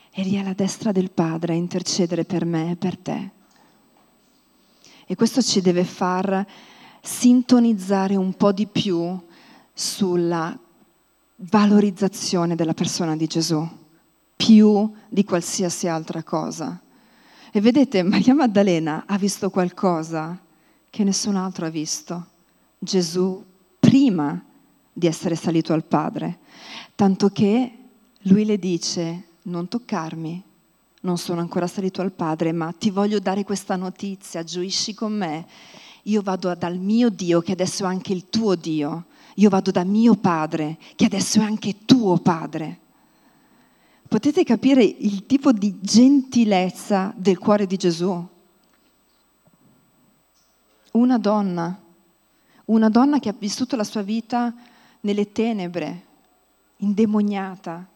È 0.10 0.24
lì 0.24 0.38
alla 0.38 0.52
destra 0.52 0.92
del 0.92 1.10
Padre 1.10 1.54
a 1.54 1.56
intercedere 1.56 2.26
per 2.26 2.44
me 2.44 2.72
e 2.72 2.76
per 2.76 2.98
te. 2.98 3.30
E 5.08 5.16
questo 5.16 5.42
ci 5.42 5.62
deve 5.62 5.86
far 5.86 6.46
sintonizzare 7.02 8.18
un 8.18 8.34
po' 8.34 8.52
di 8.52 8.68
più 8.68 9.18
sulla 9.72 10.54
valorizzazione 11.38 12.56
della 12.56 12.74
persona 12.74 13.16
di 13.16 13.26
Gesù, 13.26 13.66
più 14.36 14.92
di 15.08 15.24
qualsiasi 15.24 15.88
altra 15.88 16.24
cosa. 16.24 16.78
E 17.54 17.60
vedete, 17.60 18.02
Maria 18.02 18.34
Maddalena 18.34 19.04
ha 19.06 19.18
visto 19.18 19.50
qualcosa 19.50 20.40
che 20.90 21.04
nessun 21.04 21.36
altro 21.36 21.66
ha 21.66 21.70
visto. 21.70 22.28
Gesù 22.80 23.44
prima 23.78 24.42
di 24.94 25.06
essere 25.06 25.36
salito 25.36 25.74
al 25.74 25.84
Padre, 25.84 26.40
tanto 26.96 27.28
che 27.28 27.78
lui 28.22 28.46
le 28.46 28.58
dice, 28.58 29.24
non 29.44 29.68
toccarmi, 29.68 30.42
non 31.02 31.18
sono 31.18 31.42
ancora 31.42 31.68
salito 31.68 32.02
al 32.02 32.14
Padre, 32.14 32.54
ma 32.54 32.72
ti 32.72 32.90
voglio 32.90 33.20
dare 33.20 33.44
questa 33.44 33.76
notizia, 33.76 34.44
gioisci 34.44 34.94
con 34.94 35.12
me. 35.12 35.46
Io 36.04 36.22
vado 36.22 36.56
dal 36.56 36.78
mio 36.78 37.10
Dio, 37.10 37.42
che 37.42 37.52
adesso 37.52 37.84
è 37.84 37.88
anche 37.88 38.14
il 38.14 38.30
tuo 38.30 38.56
Dio. 38.56 39.08
Io 39.36 39.50
vado 39.50 39.72
da 39.72 39.84
mio 39.84 40.16
Padre, 40.16 40.78
che 40.96 41.04
adesso 41.04 41.40
è 41.40 41.44
anche 41.44 41.84
tuo 41.84 42.18
Padre. 42.18 42.80
Potete 44.12 44.44
capire 44.44 44.84
il 44.84 45.26
tipo 45.26 45.54
di 45.54 45.80
gentilezza 45.80 47.14
del 47.16 47.38
cuore 47.38 47.66
di 47.66 47.78
Gesù? 47.78 48.28
Una 50.92 51.18
donna, 51.18 51.82
una 52.66 52.90
donna 52.90 53.20
che 53.20 53.30
ha 53.30 53.36
vissuto 53.40 53.78
la 53.78 53.86
sua 53.86 54.02
vita 54.02 54.54
nelle 55.00 55.32
tenebre, 55.32 56.06
indemoniata, 56.80 57.88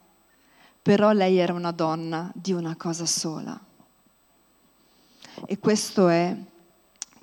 però 0.82 1.12
lei 1.12 1.36
era 1.36 1.52
una 1.52 1.72
donna 1.72 2.32
di 2.34 2.54
una 2.54 2.78
cosa 2.78 3.06
sola. 3.06 3.60
E 5.46 5.60
questo 5.60 6.08
è 6.08 6.34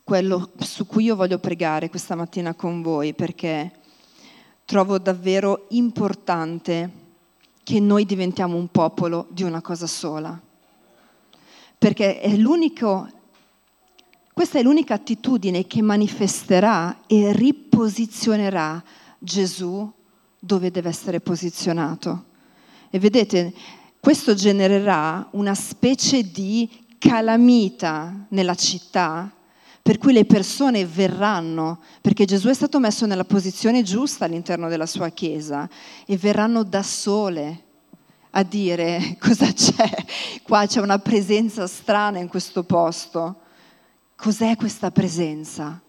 quello 0.04 0.50
su 0.58 0.86
cui 0.86 1.04
io 1.04 1.16
voglio 1.16 1.38
pregare 1.38 1.88
questa 1.88 2.14
mattina 2.14 2.52
con 2.52 2.82
voi, 2.82 3.14
perché 3.14 3.72
trovo 4.66 4.98
davvero 4.98 5.64
importante 5.70 7.01
che 7.62 7.80
noi 7.80 8.04
diventiamo 8.04 8.56
un 8.56 8.68
popolo 8.68 9.26
di 9.30 9.42
una 9.42 9.60
cosa 9.60 9.86
sola. 9.86 10.40
Perché 11.78 12.20
è 12.20 12.36
questa 14.32 14.58
è 14.58 14.62
l'unica 14.62 14.94
attitudine 14.94 15.66
che 15.66 15.82
manifesterà 15.82 17.02
e 17.06 17.32
riposizionerà 17.32 18.82
Gesù 19.18 19.90
dove 20.38 20.70
deve 20.70 20.88
essere 20.88 21.20
posizionato. 21.20 22.24
E 22.90 22.98
vedete, 22.98 23.54
questo 24.00 24.34
genererà 24.34 25.28
una 25.32 25.54
specie 25.54 26.30
di 26.30 26.68
calamita 26.98 28.26
nella 28.28 28.54
città 28.54 29.30
per 29.82 29.98
cui 29.98 30.12
le 30.12 30.24
persone 30.24 30.86
verranno, 30.86 31.80
perché 32.00 32.24
Gesù 32.24 32.48
è 32.48 32.54
stato 32.54 32.78
messo 32.78 33.04
nella 33.04 33.24
posizione 33.24 33.82
giusta 33.82 34.24
all'interno 34.24 34.68
della 34.68 34.86
sua 34.86 35.08
Chiesa, 35.08 35.68
e 36.06 36.16
verranno 36.16 36.62
da 36.62 36.84
sole 36.84 37.64
a 38.30 38.44
dire 38.44 39.16
cosa 39.20 39.52
c'è, 39.52 39.90
qua 40.44 40.66
c'è 40.66 40.80
una 40.80 41.00
presenza 41.00 41.66
strana 41.66 42.18
in 42.20 42.28
questo 42.28 42.62
posto. 42.62 43.40
Cos'è 44.14 44.54
questa 44.56 44.92
presenza? 44.92 45.80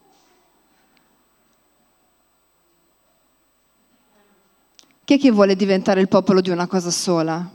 Chi 5.06 5.14
è 5.14 5.20
che 5.20 5.32
vuole 5.32 5.56
diventare 5.56 6.02
il 6.02 6.08
popolo 6.08 6.42
di 6.42 6.50
una 6.50 6.66
cosa 6.66 6.90
sola? 6.90 7.48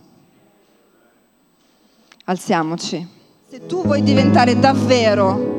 Alziamoci. 2.26 3.08
Se 3.48 3.66
tu 3.66 3.82
vuoi 3.82 4.02
diventare 4.02 4.56
davvero 4.58 5.57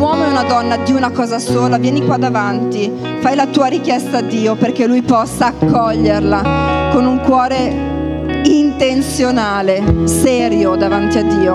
uomo 0.00 0.24
e 0.24 0.28
una 0.28 0.44
donna 0.44 0.78
di 0.78 0.92
una 0.92 1.10
cosa 1.10 1.38
sola, 1.38 1.76
vieni 1.76 2.02
qua 2.04 2.16
davanti, 2.16 2.90
fai 3.20 3.36
la 3.36 3.46
tua 3.46 3.66
richiesta 3.66 4.18
a 4.18 4.22
Dio 4.22 4.56
perché 4.56 4.86
Lui 4.86 5.02
possa 5.02 5.48
accoglierla 5.48 6.90
con 6.90 7.04
un 7.04 7.20
cuore 7.20 8.42
intenzionale, 8.44 10.06
serio 10.06 10.74
davanti 10.74 11.18
a 11.18 11.22
Dio. 11.22 11.54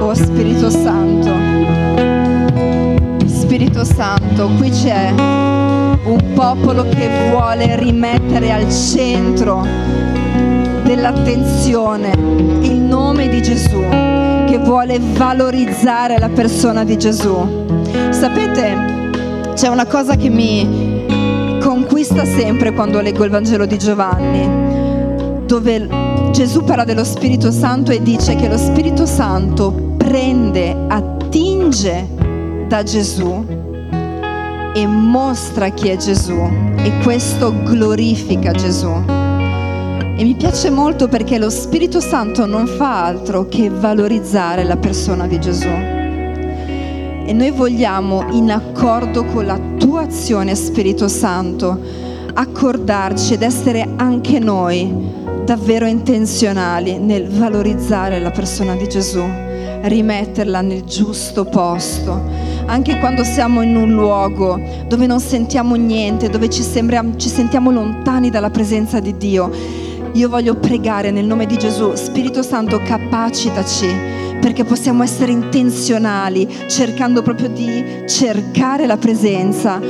Oh 0.00 0.14
Spirito 0.14 0.70
Santo 0.70 1.85
Spirito 3.76 3.84
Santo, 3.84 4.48
qui 4.56 4.70
c'è 4.70 5.10
un 5.10 6.32
popolo 6.34 6.84
che 6.84 7.10
vuole 7.28 7.76
rimettere 7.76 8.50
al 8.50 8.70
centro 8.72 9.66
dell'attenzione 10.82 12.12
il 12.62 12.76
nome 12.76 13.28
di 13.28 13.42
Gesù, 13.42 13.82
che 14.46 14.58
vuole 14.62 14.98
valorizzare 14.98 16.18
la 16.18 16.30
persona 16.30 16.84
di 16.84 16.96
Gesù. 16.96 17.36
Sapete, 18.08 19.10
c'è 19.52 19.68
una 19.68 19.84
cosa 19.84 20.16
che 20.16 20.30
mi 20.30 21.58
conquista 21.60 22.24
sempre 22.24 22.72
quando 22.72 23.02
leggo 23.02 23.24
il 23.24 23.30
Vangelo 23.30 23.66
di 23.66 23.76
Giovanni, 23.76 25.44
dove 25.44 25.86
Gesù 26.30 26.64
parla 26.64 26.84
dello 26.84 27.04
Spirito 27.04 27.50
Santo 27.50 27.90
e 27.90 28.00
dice 28.00 28.36
che 28.36 28.48
lo 28.48 28.56
Spirito 28.56 29.04
Santo 29.04 29.70
prende, 29.98 30.74
attinge 30.88 32.08
da 32.68 32.82
Gesù 32.82 33.55
e 34.76 34.86
mostra 34.86 35.70
chi 35.70 35.88
è 35.88 35.96
Gesù 35.96 36.38
e 36.76 36.92
questo 37.02 37.50
glorifica 37.62 38.52
Gesù. 38.52 38.92
E 39.08 40.22
mi 40.22 40.34
piace 40.34 40.68
molto 40.68 41.08
perché 41.08 41.38
lo 41.38 41.48
Spirito 41.48 41.98
Santo 41.98 42.44
non 42.44 42.66
fa 42.66 43.06
altro 43.06 43.48
che 43.48 43.70
valorizzare 43.70 44.64
la 44.64 44.76
persona 44.76 45.26
di 45.26 45.40
Gesù. 45.40 45.66
E 45.68 47.32
noi 47.32 47.50
vogliamo, 47.52 48.26
in 48.32 48.52
accordo 48.52 49.24
con 49.24 49.46
la 49.46 49.58
tua 49.78 50.02
azione, 50.02 50.54
Spirito 50.54 51.08
Santo, 51.08 51.80
accordarci 52.34 53.32
ed 53.32 53.40
essere 53.40 53.94
anche 53.96 54.38
noi 54.38 54.94
davvero 55.46 55.86
intenzionali 55.86 56.98
nel 56.98 57.28
valorizzare 57.28 58.20
la 58.20 58.30
persona 58.30 58.74
di 58.74 58.86
Gesù, 58.88 59.24
rimetterla 59.82 60.60
nel 60.60 60.84
giusto 60.84 61.44
posto 61.44 62.46
anche 62.66 62.98
quando 62.98 63.24
siamo 63.24 63.62
in 63.62 63.76
un 63.76 63.92
luogo 63.92 64.60
dove 64.86 65.06
non 65.06 65.20
sentiamo 65.20 65.74
niente, 65.76 66.28
dove 66.28 66.50
ci, 66.50 66.62
sembra, 66.62 67.02
ci 67.16 67.28
sentiamo 67.28 67.70
lontani 67.70 68.30
dalla 68.30 68.50
presenza 68.50 69.00
di 69.00 69.16
Dio. 69.16 69.50
Io 70.12 70.28
voglio 70.28 70.56
pregare 70.56 71.10
nel 71.10 71.26
nome 71.26 71.46
di 71.46 71.56
Gesù, 71.56 71.94
Spirito 71.94 72.42
Santo, 72.42 72.80
capacitaci 72.82 73.86
perché 74.40 74.64
possiamo 74.64 75.02
essere 75.02 75.32
intenzionali, 75.32 76.48
cercando 76.68 77.22
proprio 77.22 77.48
di 77.48 78.04
cercare 78.06 78.86
la 78.86 78.96
presenza 78.96 79.80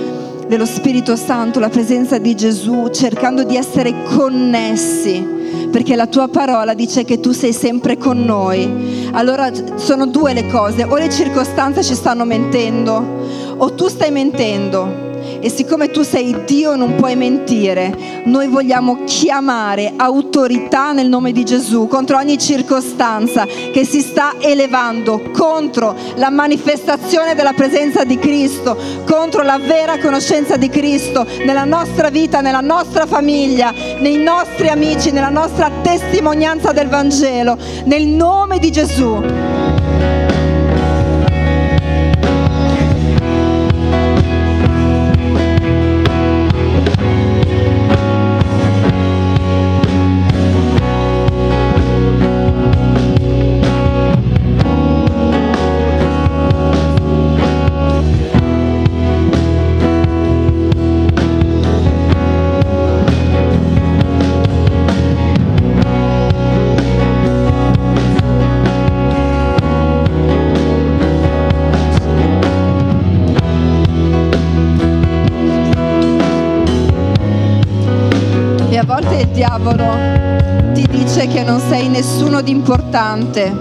dello 0.47 0.67
Spirito 0.67 1.17
Santo, 1.17 1.59
la 1.59 1.69
presenza 1.69 2.19
di 2.19 2.35
Gesù, 2.35 2.89
cercando 2.91 3.43
di 3.43 3.57
essere 3.57 3.95
connessi 4.05 5.35
perché 5.71 5.97
la 5.97 6.07
tua 6.07 6.29
parola 6.29 6.75
dice 6.75 7.05
che 7.05 7.21
tu 7.21 7.33
sei 7.33 7.53
sempre 7.53 7.97
con 7.97 8.25
noi. 8.25 8.96
Allora 9.17 9.51
sono 9.77 10.07
due 10.07 10.35
le 10.35 10.47
cose, 10.49 10.85
o 10.85 10.95
le 10.97 11.09
circostanze 11.09 11.83
ci 11.83 11.95
stanno 11.95 12.27
mentendo, 12.27 13.03
o 13.57 13.73
tu 13.73 13.89
stai 13.89 14.11
mentendo 14.11 15.06
e 15.47 15.49
siccome 15.49 15.93
tu 15.93 16.03
sei 16.03 16.43
Dio 16.45 16.75
non 16.75 16.97
puoi 16.97 17.15
mentire, 17.15 18.23
noi 18.25 18.49
vogliamo 18.49 19.05
chiamare 19.05 19.93
autorità 19.97 20.91
nel 20.91 21.07
nome 21.09 21.31
di 21.31 21.45
Gesù 21.45 21.87
contro 21.87 22.17
ogni 22.17 22.37
circostanza 22.37 23.45
che 23.45 23.85
si 23.85 24.01
sta 24.01 24.35
elevando, 24.41 25.31
contro 25.31 25.95
la 26.17 26.31
manifestazione 26.31 27.37
della 27.37 27.53
presenza 27.53 28.03
di 28.03 28.19
Cristo, 28.19 28.77
contro 29.07 29.43
la 29.43 29.59
vera 29.59 30.01
conoscenza 30.01 30.57
di 30.57 30.69
Cristo 30.69 31.25
nella 31.45 31.65
nostra 31.65 32.11
vita, 32.11 32.41
nella 32.41 32.61
nostra 32.61 33.07
famiglia, 33.07 33.73
nei 34.01 34.17
nostri 34.17 34.67
amici, 34.67 35.13
nella 35.13 35.29
nostra 35.29 35.71
testimonianza 35.81 36.73
del 36.73 36.89
Vangelo, 36.89 37.57
nel 37.85 38.05
nome 38.09 38.59
di 38.59 38.73
Gesù. 38.73 39.56
Importante, 83.37 83.53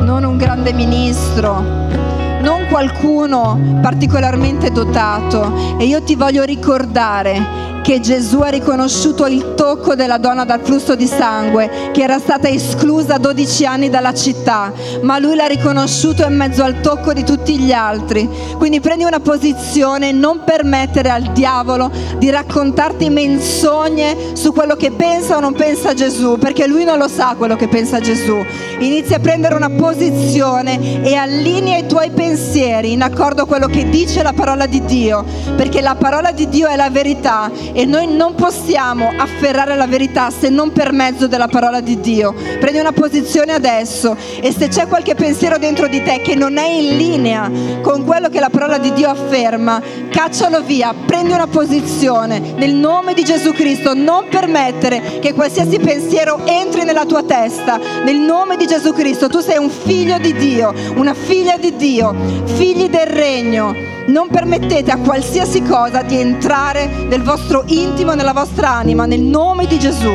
non 0.00 0.24
un 0.24 0.36
grande 0.38 0.72
ministro, 0.72 1.60
non 1.60 2.66
qualcuno 2.68 3.78
particolarmente 3.82 4.70
dotato. 4.70 5.76
E 5.78 5.84
io 5.84 6.02
ti 6.02 6.14
voglio 6.14 6.42
ricordare 6.44 7.71
che 7.82 7.98
Gesù 8.00 8.38
ha 8.38 8.48
riconosciuto 8.48 9.26
il 9.26 9.54
tocco 9.54 9.94
della 9.94 10.18
donna 10.18 10.44
dal 10.44 10.60
flusso 10.62 10.94
di 10.94 11.06
sangue 11.06 11.90
che 11.92 12.02
era 12.02 12.18
stata 12.18 12.48
esclusa 12.48 13.18
12 13.18 13.66
anni 13.66 13.90
dalla 13.90 14.14
città, 14.14 14.72
ma 15.02 15.18
lui 15.18 15.34
l'ha 15.34 15.46
riconosciuto 15.46 16.24
in 16.24 16.36
mezzo 16.36 16.62
al 16.62 16.80
tocco 16.80 17.12
di 17.12 17.24
tutti 17.24 17.58
gli 17.58 17.72
altri. 17.72 18.28
Quindi 18.56 18.80
prendi 18.80 19.02
una 19.04 19.18
posizione, 19.18 20.12
non 20.12 20.42
permettere 20.44 21.10
al 21.10 21.32
diavolo 21.32 21.90
di 22.18 22.30
raccontarti 22.30 23.10
menzogne 23.10 24.16
su 24.34 24.52
quello 24.52 24.76
che 24.76 24.92
pensa 24.92 25.36
o 25.36 25.40
non 25.40 25.54
pensa 25.54 25.92
Gesù, 25.92 26.38
perché 26.38 26.68
lui 26.68 26.84
non 26.84 26.98
lo 26.98 27.08
sa 27.08 27.34
quello 27.36 27.56
che 27.56 27.66
pensa 27.66 27.98
Gesù. 27.98 28.44
Inizia 28.78 29.16
a 29.16 29.20
prendere 29.20 29.56
una 29.56 29.70
posizione 29.70 31.02
e 31.02 31.14
allinea 31.14 31.78
i 31.78 31.86
tuoi 31.86 32.10
pensieri 32.10 32.92
in 32.92 33.02
accordo 33.02 33.42
a 33.42 33.46
quello 33.46 33.66
che 33.66 33.88
dice 33.88 34.22
la 34.22 34.32
parola 34.32 34.66
di 34.66 34.84
Dio, 34.84 35.24
perché 35.56 35.80
la 35.80 35.96
parola 35.96 36.30
di 36.30 36.48
Dio 36.48 36.68
è 36.68 36.76
la 36.76 36.90
verità 36.90 37.50
e 37.72 37.84
noi 37.84 38.06
non 38.06 38.34
possiamo 38.34 39.12
afferrare 39.16 39.76
la 39.76 39.86
verità 39.86 40.30
se 40.30 40.48
non 40.48 40.72
per 40.72 40.92
mezzo 40.92 41.26
della 41.26 41.48
parola 41.48 41.80
di 41.80 42.00
Dio. 42.00 42.34
Prendi 42.60 42.78
una 42.78 42.92
posizione 42.92 43.52
adesso 43.52 44.16
e 44.40 44.52
se 44.52 44.68
c'è 44.68 44.86
qualche 44.86 45.14
pensiero 45.14 45.58
dentro 45.58 45.88
di 45.88 46.02
te 46.02 46.20
che 46.22 46.34
non 46.34 46.56
è 46.56 46.66
in 46.66 46.96
linea 46.96 47.50
con 47.82 48.04
quello 48.04 48.28
che 48.28 48.40
la 48.40 48.50
parola 48.50 48.78
di 48.78 48.92
Dio 48.92 49.08
afferma, 49.08 49.80
caccialo 50.10 50.62
via, 50.62 50.94
prendi 51.06 51.32
una 51.32 51.46
posizione 51.46 52.38
nel 52.56 52.74
nome 52.74 53.14
di 53.14 53.24
Gesù 53.24 53.52
Cristo, 53.52 53.94
non 53.94 54.26
permettere 54.28 55.18
che 55.20 55.32
qualsiasi 55.32 55.78
pensiero 55.78 56.40
entri 56.44 56.84
nella 56.84 57.06
tua 57.06 57.22
testa, 57.22 57.78
nel 58.04 58.18
nome 58.18 58.56
di 58.56 58.66
Gesù 58.66 58.92
Cristo, 58.92 59.28
tu 59.28 59.40
sei 59.40 59.58
un 59.58 59.70
figlio 59.70 60.18
di 60.18 60.32
Dio, 60.34 60.72
una 60.96 61.14
figlia 61.14 61.56
di 61.56 61.74
Dio, 61.76 62.14
figli 62.44 62.88
del 62.88 63.06
regno, 63.06 63.74
non 64.06 64.28
permettete 64.28 64.90
a 64.90 64.98
qualsiasi 64.98 65.62
cosa 65.62 66.02
di 66.02 66.18
entrare 66.18 66.86
nel 66.86 67.22
intimo 67.66 68.14
nella 68.14 68.32
vostra 68.32 68.70
anima, 68.70 69.06
nel 69.06 69.20
nome 69.20 69.66
di 69.66 69.78
Gesù. 69.78 70.12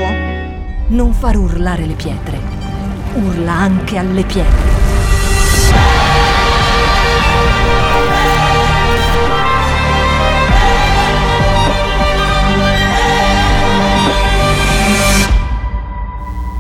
Non 0.90 1.14
far 1.14 1.38
urlare 1.38 1.86
le 1.86 1.94
pietre, 1.94 2.40
urla 3.16 3.52
anche 3.52 3.98
alle 3.98 4.24
pietre. 4.24 4.76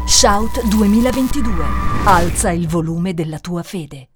Shout 0.05 0.65
2022. 0.65 1.63
Alza 2.05 2.49
il 2.49 2.67
volume 2.67 3.13
della 3.13 3.37
tua 3.37 3.61
fede. 3.61 4.09